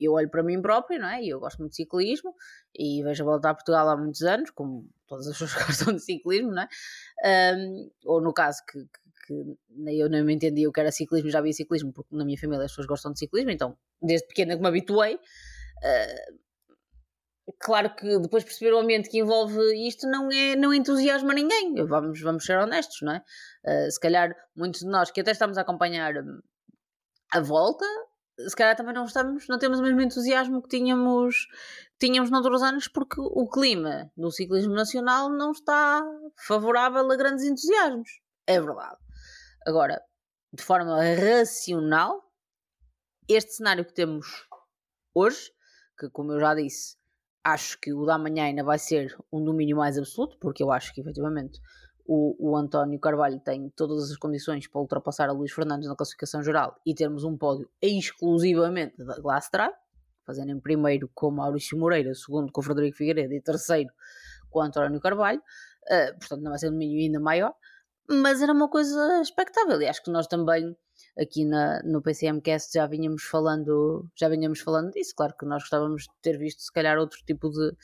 eu 0.00 0.12
olho 0.12 0.30
para 0.30 0.42
mim 0.42 0.60
próprio, 0.60 0.98
não 0.98 1.08
é? 1.08 1.24
Eu 1.24 1.38
gosto 1.38 1.58
muito 1.58 1.72
de 1.72 1.76
ciclismo 1.76 2.34
e 2.74 3.02
vejo 3.02 3.22
a 3.22 3.26
volta 3.26 3.50
a 3.50 3.54
Portugal 3.54 3.88
há 3.88 3.96
muitos 3.96 4.22
anos, 4.22 4.50
como 4.50 4.88
todas 5.06 5.26
as 5.26 5.36
pessoas 5.38 5.66
gostam 5.66 5.94
de 5.94 6.00
ciclismo, 6.00 6.50
não 6.52 6.62
é? 6.62 7.54
Um, 7.56 7.90
ou 8.06 8.20
no 8.20 8.32
caso 8.32 8.62
que, 8.66 8.78
que, 9.26 9.56
nem 9.70 9.96
eu 9.96 10.08
não 10.08 10.24
me 10.24 10.34
entendia 10.34 10.68
o 10.68 10.72
que 10.72 10.80
era 10.80 10.90
ciclismo, 10.90 11.30
já 11.30 11.40
havia 11.40 11.52
ciclismo, 11.52 11.92
porque 11.92 12.14
na 12.16 12.24
minha 12.24 12.38
família 12.38 12.64
as 12.64 12.70
pessoas 12.72 12.86
gostam 12.86 13.12
de 13.12 13.18
ciclismo, 13.18 13.50
então 13.50 13.76
desde 14.00 14.26
pequena 14.26 14.56
que 14.56 14.62
me 14.62 14.68
habituei. 14.68 15.16
Uh, 15.16 16.42
claro 17.58 17.94
que 17.94 18.18
depois 18.20 18.44
perceber 18.44 18.72
o 18.72 18.78
ambiente 18.78 19.10
que 19.10 19.18
envolve 19.18 19.58
isto 19.86 20.08
não 20.08 20.30
é 20.30 20.54
não 20.54 20.72
entusiasma 20.72 21.34
ninguém 21.34 21.74
vamos 21.86 22.20
vamos 22.20 22.44
ser 22.44 22.56
honestos 22.56 22.98
não 23.02 23.14
é 23.14 23.24
uh, 23.66 23.90
se 23.90 23.98
calhar 23.98 24.32
muitos 24.54 24.80
de 24.80 24.86
nós 24.86 25.10
que 25.10 25.20
até 25.20 25.32
estamos 25.32 25.58
a 25.58 25.62
acompanhar 25.62 26.14
a 27.32 27.40
volta 27.40 27.84
se 28.38 28.56
calhar 28.56 28.76
também 28.76 28.94
não 28.94 29.04
estamos 29.04 29.46
não 29.48 29.58
temos 29.58 29.78
o 29.78 29.82
mesmo 29.82 30.00
entusiasmo 30.00 30.62
que 30.62 30.68
tínhamos 30.68 31.46
tínhamos 31.98 32.30
noutros 32.30 32.62
anos 32.62 32.88
porque 32.88 33.20
o 33.20 33.48
clima 33.48 34.10
do 34.16 34.30
ciclismo 34.30 34.74
nacional 34.74 35.30
não 35.30 35.52
está 35.52 36.02
favorável 36.46 37.10
a 37.10 37.16
grandes 37.16 37.44
entusiasmos. 37.44 38.08
É 38.46 38.60
verdade. 38.60 38.98
Agora 39.66 40.02
de 40.52 40.62
forma 40.62 40.96
racional 41.14 42.22
este 43.28 43.52
cenário 43.52 43.84
que 43.84 43.94
temos 43.94 44.26
hoje 45.14 45.50
que 45.98 46.10
como 46.10 46.32
eu 46.32 46.40
já 46.40 46.54
disse 46.54 46.96
acho 47.44 47.78
que 47.80 47.92
o 47.92 48.04
da 48.04 48.18
manhã 48.18 48.44
ainda 48.44 48.62
vai 48.62 48.78
ser 48.78 49.16
um 49.32 49.42
domínio 49.42 49.76
mais 49.76 49.98
absoluto, 49.98 50.38
porque 50.38 50.62
eu 50.62 50.70
acho 50.70 50.94
que 50.94 51.00
efetivamente 51.00 51.60
o, 52.06 52.50
o 52.50 52.56
António 52.56 52.98
Carvalho 52.98 53.40
tem 53.40 53.70
todas 53.70 54.10
as 54.10 54.16
condições 54.16 54.66
para 54.66 54.80
ultrapassar 54.80 55.28
a 55.28 55.32
Luís 55.32 55.52
Fernandes 55.52 55.88
na 55.88 55.96
classificação 55.96 56.42
geral 56.42 56.76
e 56.84 56.94
termos 56.94 57.24
um 57.24 57.36
pódio 57.36 57.68
exclusivamente 57.80 58.96
da 58.98 59.18
Glass 59.18 59.48
Drive, 59.52 59.74
fazendo 60.24 60.50
em 60.50 60.60
primeiro 60.60 61.10
com 61.14 61.30
Maurício 61.30 61.78
Moreira, 61.78 62.14
segundo 62.14 62.50
com 62.52 62.62
Frederico 62.62 62.96
Figueiredo 62.96 63.34
e 63.34 63.40
terceiro 63.40 63.90
com 64.50 64.60
António 64.60 65.00
Carvalho, 65.00 65.38
uh, 65.38 66.18
portanto 66.18 66.42
não 66.42 66.50
vai 66.50 66.58
ser 66.58 66.68
um 66.68 66.72
domínio 66.72 67.00
ainda 67.00 67.20
maior, 67.20 67.54
mas 68.08 68.42
era 68.42 68.52
uma 68.52 68.68
coisa 68.68 69.20
expectável 69.22 69.80
e 69.80 69.86
acho 69.86 70.02
que 70.02 70.10
nós 70.10 70.26
também 70.26 70.76
aqui 71.18 71.44
na, 71.44 71.82
no 71.84 72.02
PCMcast 72.02 72.72
já 72.74 72.86
vinhamos 72.86 73.22
falando 73.22 74.06
já 74.14 74.28
vinhamos 74.28 74.60
falando 74.60 74.90
disso, 74.90 75.14
claro 75.16 75.34
que 75.38 75.46
nós 75.46 75.62
gostávamos 75.62 76.02
de 76.02 76.10
ter 76.20 76.36
visto 76.36 76.60
se 76.60 76.72
calhar 76.72 76.98
outro 76.98 77.18
tipo 77.24 77.48
de, 77.50 77.74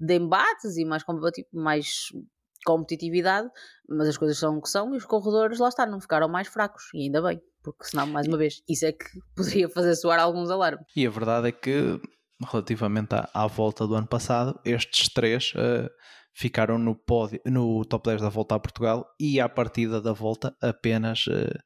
de 0.00 0.14
embates 0.16 0.76
e 0.76 0.84
mais, 0.84 1.04
mais 1.52 2.08
competitividade, 2.66 3.48
mas 3.88 4.08
as 4.08 4.18
coisas 4.18 4.36
são 4.36 4.58
o 4.58 4.60
que 4.60 4.68
são 4.68 4.92
e 4.92 4.96
os 4.96 5.04
corredores 5.04 5.60
lá 5.60 5.68
está, 5.68 5.86
não 5.86 6.00
ficaram 6.00 6.28
mais 6.28 6.48
fracos 6.48 6.88
e 6.92 7.04
ainda 7.04 7.22
bem, 7.22 7.40
porque 7.62 7.84
senão 7.84 8.06
mais 8.08 8.26
uma 8.26 8.36
vez 8.36 8.60
isso 8.68 8.84
é 8.84 8.92
que 8.92 9.04
poderia 9.36 9.68
fazer 9.68 9.94
soar 9.94 10.18
alguns 10.18 10.50
alarmes. 10.50 10.84
E 10.96 11.06
a 11.06 11.10
verdade 11.10 11.48
é 11.48 11.52
que 11.52 12.00
relativamente 12.50 13.14
à, 13.14 13.30
à 13.32 13.46
volta 13.46 13.86
do 13.86 13.94
ano 13.94 14.08
passado, 14.08 14.58
estes 14.64 15.08
três 15.08 15.52
uh, 15.54 15.88
ficaram 16.34 16.76
no, 16.76 16.96
pódio, 16.96 17.40
no 17.46 17.84
top 17.84 18.10
10 18.10 18.20
da 18.20 18.28
volta 18.28 18.56
a 18.56 18.60
Portugal 18.60 19.06
e 19.18 19.40
à 19.40 19.48
partida 19.48 20.02
da 20.02 20.12
volta 20.12 20.54
apenas 20.60 21.26
uh, 21.28 21.58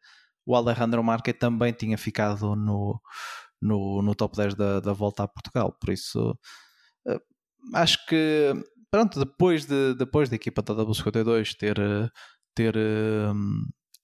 o 0.46 0.54
Alejandro 0.54 1.02
Marque 1.02 1.32
também 1.32 1.72
tinha 1.72 1.96
ficado 1.96 2.54
no, 2.54 3.00
no, 3.60 4.02
no 4.02 4.14
top 4.14 4.36
10 4.36 4.54
da, 4.54 4.80
da 4.80 4.92
volta 4.92 5.22
a 5.22 5.28
Portugal. 5.28 5.74
Por 5.80 5.92
isso, 5.92 6.38
uh, 7.08 7.20
acho 7.74 8.04
que 8.06 8.52
pronto, 8.90 9.18
depois, 9.18 9.66
de, 9.66 9.94
depois 9.94 10.29
da 10.29 10.37
equipa 10.37 10.62
da 10.62 10.74
W52 10.74 11.55
ter, 11.55 11.76
ter, 12.55 12.74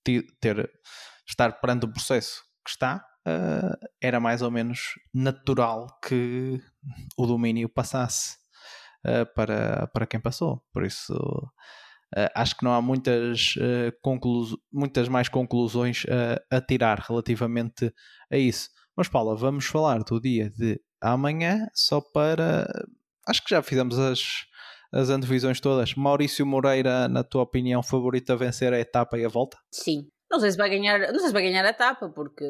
ter, 0.05 0.27
ter 0.41 0.71
estar 1.29 1.61
perante 1.61 1.87
o 1.87 1.93
processo 1.93 2.43
que 2.65 2.71
está, 2.71 3.05
uh, 3.27 3.89
era 4.01 4.21
mais 4.21 4.43
ou 4.43 4.51
menos 4.51 4.95
natural 5.13 5.87
que 6.05 6.61
o 7.17 7.27
domínio 7.27 7.69
passasse 7.69 8.37
uh, 9.05 9.27
para, 9.35 9.89
para 9.89 10.07
quem 10.07 10.21
passou. 10.21 10.63
Por 10.73 10.85
isso, 10.85 11.15
Uh, 12.17 12.31
acho 12.37 12.57
que 12.57 12.65
não 12.65 12.73
há 12.73 12.81
muitas, 12.81 13.55
muitas 14.73 15.09
mais 15.09 15.29
conclusões 15.29 16.05
a 16.49 16.61
tirar 16.61 17.01
relativamente 17.01 17.93
a 18.31 18.37
isso. 18.37 18.71
Mas, 18.97 19.09
Paula, 19.09 19.37
vamos 19.37 19.67
falar 19.67 19.99
do 20.05 20.21
dia 20.21 20.49
de 20.49 20.81
amanhã, 21.01 21.67
só 21.75 22.01
para. 22.01 22.65
Acho 23.29 23.43
que 23.43 23.51
já 23.51 23.61
fizemos 23.61 23.99
as, 23.99 24.47
as 24.97 25.11
antevisões 25.11 25.61
todas. 25.61 25.95
Maurício 25.95 26.47
Moreira, 26.47 27.07
na 27.09 27.23
tua 27.23 27.43
opinião, 27.43 27.83
favorito 27.83 28.33
a 28.33 28.37
vencer 28.37 28.73
a 28.73 28.81
etapa 28.81 29.19
e 29.19 29.25
a 29.25 29.29
volta? 29.29 29.59
Sim, 29.71 30.09
não 30.31 30.41
sei 30.41 30.51
se 30.51 30.57
vai 30.57 30.71
ganhar, 30.71 30.99
não 31.13 31.19
sei 31.19 31.29
se 31.29 31.33
vai 31.33 31.43
ganhar 31.43 31.65
a 31.65 31.69
etapa, 31.69 32.09
porque 32.09 32.45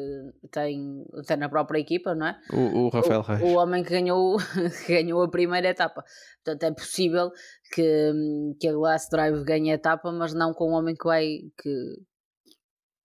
tem, 0.51 1.05
tem 1.27 1.37
na 1.37 1.49
própria 1.49 1.79
equipa, 1.79 2.15
não 2.15 2.27
é? 2.27 2.39
O, 2.51 2.85
o 2.85 2.89
Rafael 2.89 3.21
Reis. 3.21 3.41
O, 3.41 3.45
o 3.45 3.53
homem 3.57 3.83
que 3.83 3.89
ganhou, 3.89 4.37
que 4.85 4.93
ganhou 4.93 5.21
a 5.21 5.29
primeira 5.29 5.67
etapa. 5.67 6.03
Portanto, 6.43 6.63
é 6.63 6.73
possível 6.73 7.31
que, 7.73 8.11
que 8.59 8.67
a 8.67 8.73
Glass 8.73 9.09
Drive 9.11 9.43
ganhe 9.43 9.71
a 9.71 9.75
etapa, 9.75 10.11
mas 10.11 10.33
não 10.33 10.53
com 10.53 10.71
o 10.71 10.73
homem 10.73 10.95
que 10.95 11.05
vai. 11.05 11.25
Que, 11.61 11.95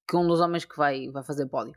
que 0.09 0.17
um 0.17 0.27
dos 0.27 0.41
homens 0.41 0.65
que 0.65 0.77
vai, 0.77 1.11
vai 1.11 1.25
fazer 1.25 1.47
pódio. 1.49 1.75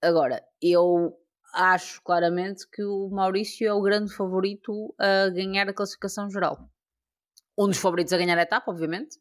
Agora, 0.00 0.42
eu 0.60 1.12
acho 1.54 2.00
claramente 2.02 2.66
que 2.70 2.82
o 2.82 3.08
Maurício 3.10 3.66
é 3.66 3.72
o 3.72 3.82
grande 3.82 4.14
favorito 4.14 4.94
a 4.98 5.28
ganhar 5.28 5.68
a 5.68 5.74
classificação 5.74 6.30
geral. 6.30 6.71
Um 7.56 7.68
dos 7.68 7.78
favoritos 7.78 8.12
a 8.12 8.18
ganhar 8.18 8.38
a 8.38 8.42
etapa, 8.42 8.70
obviamente, 8.70 9.16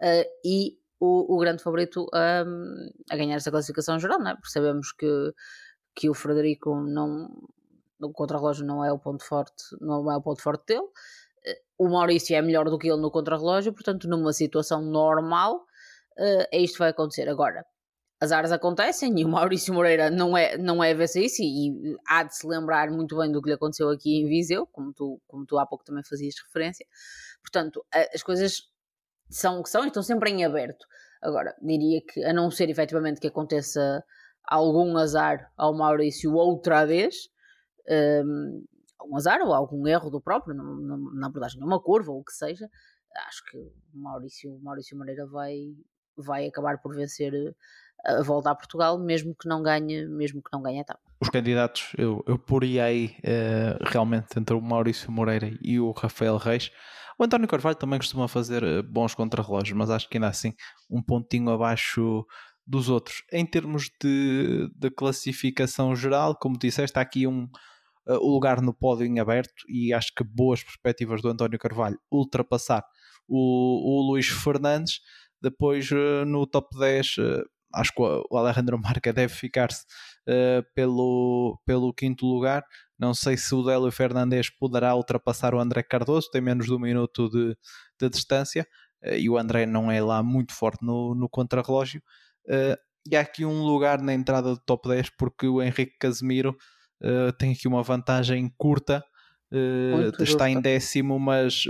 uh, 0.00 0.24
e 0.44 0.78
o, 0.98 1.34
o 1.34 1.38
grande 1.38 1.62
favorito 1.62 2.06
a, 2.12 2.44
ganhar 3.16 3.36
esta 3.36 3.50
classificação 3.50 3.98
geral, 3.98 4.18
não 4.18 4.30
é? 4.30 4.34
Porque 4.34 4.50
sabemos 4.50 4.92
que, 4.92 5.34
que 5.94 6.08
o 6.08 6.14
Frederico 6.14 6.74
não. 6.80 7.30
O 8.00 8.12
contrarrelógio 8.12 8.66
não 8.66 8.84
é 8.84 8.92
o 8.92 8.98
ponto 8.98 9.24
forte, 9.24 9.64
não 9.80 10.10
é 10.10 10.16
o 10.16 10.22
ponto 10.22 10.42
forte 10.42 10.66
dele. 10.66 10.86
O 11.78 11.88
Maurício 11.88 12.36
é 12.36 12.42
melhor 12.42 12.68
do 12.68 12.78
que 12.78 12.88
ele 12.88 13.00
no 13.00 13.10
contrarrelógio, 13.10 13.72
portanto, 13.72 14.08
numa 14.08 14.32
situação 14.32 14.82
normal, 14.82 15.64
é 16.18 16.58
isto 16.60 16.78
vai 16.78 16.90
acontecer. 16.90 17.28
Agora, 17.28 17.64
as 18.24 18.32
áreas 18.32 18.52
acontecem 18.52 19.18
e 19.20 19.24
o 19.24 19.28
Maurício 19.28 19.74
Moreira 19.74 20.10
não 20.10 20.36
é, 20.36 20.56
não 20.56 20.82
é 20.82 20.92
a 20.92 21.04
isso 21.04 21.42
e, 21.42 21.68
e 21.68 21.96
há 22.08 22.22
de 22.22 22.36
se 22.36 22.46
lembrar 22.46 22.90
muito 22.90 23.16
bem 23.16 23.30
do 23.30 23.42
que 23.42 23.48
lhe 23.48 23.54
aconteceu 23.54 23.90
aqui 23.90 24.20
em 24.20 24.26
Viseu, 24.26 24.66
como 24.66 24.92
tu, 24.92 25.20
como 25.26 25.44
tu 25.44 25.58
há 25.58 25.66
pouco 25.66 25.84
também 25.84 26.02
fazias 26.04 26.34
referência. 26.46 26.86
Portanto, 27.44 27.84
as 27.92 28.22
coisas 28.22 28.62
são 29.28 29.60
o 29.60 29.62
que 29.62 29.68
são 29.68 29.84
e 29.84 29.88
estão 29.88 30.02
sempre 30.02 30.30
em 30.30 30.44
aberto. 30.44 30.86
Agora, 31.22 31.54
diria 31.60 32.00
que, 32.00 32.24
a 32.24 32.32
não 32.32 32.50
ser 32.50 32.70
efetivamente 32.70 33.20
que 33.20 33.26
aconteça 33.28 34.02
algum 34.46 34.96
azar 34.96 35.50
ao 35.56 35.76
Maurício 35.76 36.32
outra 36.34 36.84
vez, 36.86 37.14
um, 38.24 38.64
um 39.06 39.16
azar 39.16 39.40
ou 39.42 39.54
algum 39.54 39.86
erro 39.86 40.10
do 40.10 40.20
próprio, 40.20 40.54
na, 40.54 41.26
abordagem 41.26 41.58
de 41.58 41.64
uma 41.64 41.80
curva 41.80 42.12
ou 42.12 42.20
o 42.20 42.24
que 42.24 42.32
seja, 42.32 42.68
acho 43.26 43.44
que 43.50 43.58
o 43.58 43.72
Maurício, 43.94 44.58
Maurício 44.62 44.96
Moreira 44.96 45.26
vai, 45.26 45.54
vai 46.16 46.46
acabar 46.46 46.80
por 46.80 46.94
vencer 46.94 47.32
a 48.04 48.22
volta 48.22 48.50
a 48.50 48.54
Portugal, 48.54 48.98
mesmo 48.98 49.34
que 49.34 49.48
não 49.48 49.62
ganhe, 49.62 50.06
mesmo 50.06 50.42
que 50.42 50.50
não 50.52 50.62
ganhe 50.62 50.78
a 50.78 50.82
etapa. 50.82 51.00
Os 51.20 51.30
candidatos, 51.30 51.92
eu, 51.96 52.22
eu 52.26 52.38
poria 52.38 52.84
aí 52.84 53.16
uh, 53.20 53.82
realmente 53.86 54.38
entre 54.38 54.54
o 54.54 54.60
Maurício 54.60 55.10
Moreira 55.10 55.50
e 55.62 55.80
o 55.80 55.90
Rafael 55.92 56.36
Reis. 56.36 56.70
O 57.18 57.24
António 57.24 57.48
Carvalho 57.48 57.76
também 57.76 57.98
costuma 57.98 58.28
fazer 58.28 58.62
uh, 58.64 58.82
bons 58.82 59.14
contrarrelógios, 59.14 59.76
mas 59.76 59.90
acho 59.90 60.08
que 60.08 60.16
ainda 60.16 60.28
assim 60.28 60.54
um 60.90 61.02
pontinho 61.02 61.50
abaixo 61.50 62.24
dos 62.66 62.88
outros. 62.88 63.22
Em 63.32 63.44
termos 63.44 63.90
de, 64.02 64.68
de 64.74 64.90
classificação 64.90 65.94
geral, 65.94 66.36
como 66.36 66.58
disseste, 66.58 66.90
está 66.90 67.00
aqui 67.00 67.26
um, 67.26 67.44
uh, 68.06 68.18
o 68.20 68.32
lugar 68.32 68.60
no 68.60 68.74
pódio 68.74 69.06
em 69.06 69.18
aberto 69.20 69.64
e 69.68 69.92
acho 69.92 70.12
que 70.14 70.24
boas 70.24 70.62
perspectivas 70.62 71.22
do 71.22 71.28
António 71.28 71.58
Carvalho 71.58 71.98
ultrapassar 72.10 72.84
o, 73.28 73.36
o 73.38 74.10
Luís 74.10 74.26
Fernandes. 74.26 75.00
Depois 75.40 75.90
no 76.26 76.46
top 76.46 76.74
10 76.78 77.16
acho 77.74 77.92
que 77.92 78.02
o 78.02 78.36
Alejandro 78.36 78.78
Marca 78.80 79.12
deve 79.12 79.32
ficar-se 79.32 79.84
uh, 80.28 80.64
pelo, 80.74 81.60
pelo 81.66 81.92
quinto 81.92 82.26
lugar. 82.26 82.64
Não 82.98 83.12
sei 83.12 83.36
se 83.36 83.54
o 83.54 83.62
Délio 83.62 83.90
Fernandes 83.90 84.50
poderá 84.50 84.94
ultrapassar 84.94 85.54
o 85.54 85.60
André 85.60 85.82
Cardoso, 85.82 86.30
tem 86.30 86.40
menos 86.40 86.66
de 86.66 86.72
um 86.72 86.78
minuto 86.78 87.28
de, 87.28 87.56
de 88.00 88.08
distância 88.08 88.66
uh, 89.04 89.14
e 89.14 89.28
o 89.28 89.36
André 89.36 89.66
não 89.66 89.90
é 89.90 90.00
lá 90.00 90.22
muito 90.22 90.54
forte 90.54 90.84
no, 90.84 91.14
no 91.14 91.28
contrarrelógio. 91.28 92.02
Uh, 92.46 92.76
e 93.10 93.16
há 93.16 93.20
aqui 93.20 93.44
um 93.44 93.62
lugar 93.62 94.00
na 94.00 94.14
entrada 94.14 94.54
do 94.54 94.60
top 94.64 94.88
10 94.88 95.10
porque 95.18 95.46
o 95.46 95.62
Henrique 95.62 95.98
Casemiro 95.98 96.56
tem 97.36 97.52
aqui 97.52 97.68
uma 97.68 97.82
vantagem 97.82 98.50
curta. 98.56 99.04
está 100.18 100.48
em 100.48 100.58
décimo, 100.58 101.18
mas 101.18 101.64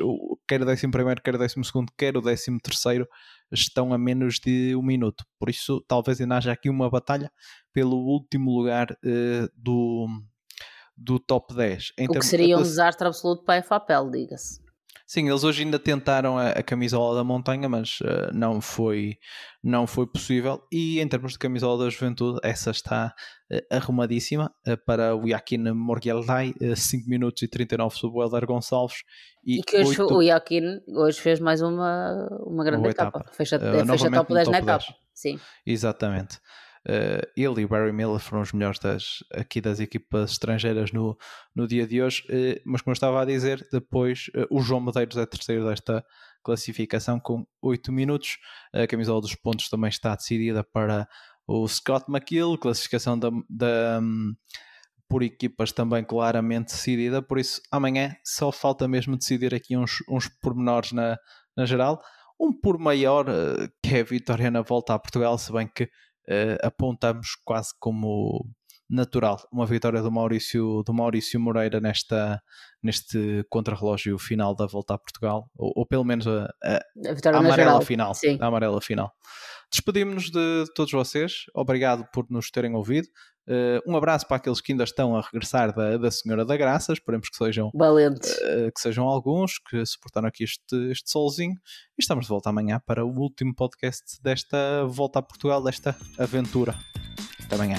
quer 0.46 0.62
o 0.62 0.64
décimo 0.64 0.92
primeiro, 0.92 1.22
quer 1.22 1.34
o 1.34 1.38
décimo 1.38 1.64
segundo, 1.64 1.92
quer 1.96 2.16
o 2.16 2.20
décimo 2.20 2.60
terceiro 2.60 3.08
estão 3.52 3.92
a 3.92 3.98
menos 3.98 4.38
de 4.38 4.74
um 4.74 4.82
minuto. 4.82 5.24
Por 5.38 5.48
isso, 5.48 5.84
talvez 5.86 6.20
ainda 6.20 6.36
haja 6.36 6.52
aqui 6.52 6.68
uma 6.68 6.90
batalha 6.90 7.30
pelo 7.72 7.96
último 7.96 8.50
lugar 8.50 8.90
uh, 8.90 9.48
do, 9.54 10.06
do 10.96 11.18
top 11.18 11.54
10. 11.54 11.92
Em 11.98 12.06
o 12.08 12.12
que 12.12 12.24
seria 12.24 12.58
um 12.58 12.62
desastre 12.62 13.06
absoluto 13.06 13.44
para 13.44 13.60
a 13.60 13.62
FAPEL, 13.62 14.10
diga-se. 14.10 14.63
Sim, 15.06 15.28
eles 15.28 15.44
hoje 15.44 15.62
ainda 15.62 15.78
tentaram 15.78 16.38
a, 16.38 16.50
a 16.50 16.62
camisola 16.62 17.16
da 17.16 17.24
montanha, 17.24 17.68
mas 17.68 18.00
uh, 18.00 18.32
não, 18.32 18.60
foi, 18.60 19.18
não 19.62 19.86
foi 19.86 20.06
possível. 20.06 20.62
E 20.72 21.00
em 21.00 21.06
termos 21.06 21.32
de 21.32 21.38
camisola 21.38 21.84
da 21.84 21.90
juventude, 21.90 22.40
essa 22.42 22.70
está 22.70 23.14
uh, 23.52 23.74
arrumadíssima 23.76 24.52
uh, 24.66 24.76
para 24.86 25.14
o 25.14 25.28
Yakin 25.28 25.72
Morgialdai, 25.72 26.54
5 26.74 27.08
minutos 27.08 27.42
e 27.42 27.48
39 27.48 27.94
sobre 27.96 28.18
o 28.18 28.22
Helder 28.22 28.46
Gonçalves. 28.46 29.02
E, 29.44 29.60
e 29.60 29.62
que 29.62 29.76
hoje 29.76 30.00
8... 30.00 30.14
o 30.14 30.22
Yakin 30.22 30.80
hoje 30.88 31.20
fez 31.20 31.38
mais 31.38 31.60
uma, 31.60 32.28
uma 32.46 32.64
grande 32.64 32.88
etapa. 32.88 33.18
etapa. 33.18 33.32
Fecha, 33.34 33.58
fecha 33.58 34.10
top 34.10 34.32
10 34.32 34.48
na 34.48 34.58
etapa. 34.58 34.84
Sim. 35.12 35.38
Exatamente. 35.66 36.38
Uh, 36.86 37.24
ele 37.34 37.62
e 37.62 37.66
Barry 37.66 37.92
Miller 37.92 38.18
foram 38.18 38.42
os 38.42 38.52
melhores 38.52 38.78
das, 38.78 39.24
aqui 39.32 39.58
das 39.58 39.80
equipas 39.80 40.32
estrangeiras 40.32 40.92
no, 40.92 41.16
no 41.54 41.66
dia 41.66 41.86
de 41.86 42.02
hoje, 42.02 42.22
uh, 42.28 42.60
mas 42.66 42.82
como 42.82 42.92
eu 42.92 42.94
estava 42.94 43.22
a 43.22 43.24
dizer, 43.24 43.66
depois 43.72 44.26
uh, 44.36 44.46
o 44.50 44.60
João 44.60 44.82
Medeiros 44.82 45.16
é 45.16 45.24
terceiro 45.24 45.66
desta 45.66 46.04
classificação 46.42 47.18
com 47.18 47.46
8 47.62 47.90
minutos. 47.90 48.36
A 48.74 48.86
camisola 48.86 49.22
dos 49.22 49.34
pontos 49.34 49.70
também 49.70 49.88
está 49.88 50.14
decidida 50.14 50.62
para 50.62 51.08
o 51.46 51.66
Scott 51.66 52.04
McGill, 52.06 52.58
classificação 52.58 53.18
da, 53.18 53.30
da 53.48 53.98
um, 54.02 54.34
por 55.08 55.22
equipas 55.22 55.72
também 55.72 56.04
claramente 56.04 56.66
decidida, 56.66 57.22
por 57.22 57.38
isso 57.38 57.62
amanhã 57.72 58.14
só 58.22 58.52
falta 58.52 58.86
mesmo 58.86 59.16
decidir 59.16 59.54
aqui 59.54 59.74
uns, 59.74 60.02
uns 60.06 60.28
pormenores 60.28 60.92
na, 60.92 61.16
na 61.56 61.64
geral. 61.64 62.02
Um 62.38 62.52
por 62.52 62.78
maior, 62.78 63.26
que 63.82 63.94
é 63.94 64.00
a 64.00 64.04
vitória 64.04 64.50
na 64.50 64.60
volta 64.60 64.92
a 64.92 64.98
Portugal, 64.98 65.38
se 65.38 65.52
bem 65.52 65.66
que 65.66 65.88
uh, 66.28 66.66
apontamos 66.66 67.36
quase 67.44 67.70
como 67.78 68.46
natural 68.88 69.40
uma 69.50 69.66
vitória 69.66 70.02
do 70.02 70.10
Maurício, 70.10 70.82
do 70.84 70.92
Maurício 70.92 71.40
Moreira 71.40 71.80
nesta, 71.80 72.42
neste 72.82 73.44
contrarrelógio 73.48 74.18
final 74.18 74.54
da 74.54 74.66
volta 74.66 74.94
a 74.94 74.98
Portugal, 74.98 75.50
ou, 75.56 75.72
ou 75.76 75.86
pelo 75.86 76.04
menos 76.04 76.26
a, 76.26 76.44
a, 76.62 76.76
a, 76.76 77.38
amarela 77.38 77.80
final. 77.80 78.14
Sim. 78.14 78.38
A 78.40 78.46
amarela 78.46 78.80
final. 78.80 79.12
Despedimos-nos 79.72 80.30
de 80.30 80.64
todos 80.74 80.92
vocês, 80.92 81.44
obrigado 81.54 82.06
por 82.12 82.26
nos 82.30 82.50
terem 82.50 82.74
ouvido. 82.74 83.08
Uh, 83.46 83.90
um 83.90 83.96
abraço 83.96 84.26
para 84.26 84.38
aqueles 84.38 84.60
que 84.60 84.72
ainda 84.72 84.84
estão 84.84 85.16
a 85.16 85.20
regressar 85.20 85.74
da, 85.74 85.96
da 85.96 86.10
Senhora 86.10 86.44
da 86.44 86.56
Graça, 86.56 86.92
esperemos 86.92 87.28
que 87.28 87.36
sejam 87.36 87.70
valentes, 87.74 88.30
uh, 88.30 88.72
que 88.74 88.80
sejam 88.80 89.06
alguns 89.06 89.58
que 89.58 89.84
suportaram 89.84 90.28
aqui 90.28 90.44
este, 90.44 90.90
este 90.90 91.10
solzinho. 91.10 91.54
E 91.98 92.02
estamos 92.02 92.24
de 92.24 92.30
volta 92.30 92.48
amanhã 92.48 92.80
para 92.84 93.04
o 93.04 93.08
último 93.08 93.54
podcast 93.54 94.22
desta 94.22 94.84
volta 94.86 95.18
a 95.18 95.22
Portugal, 95.22 95.62
desta 95.62 95.96
aventura. 96.18 96.74
Até 97.44 97.56
amanhã. 97.56 97.76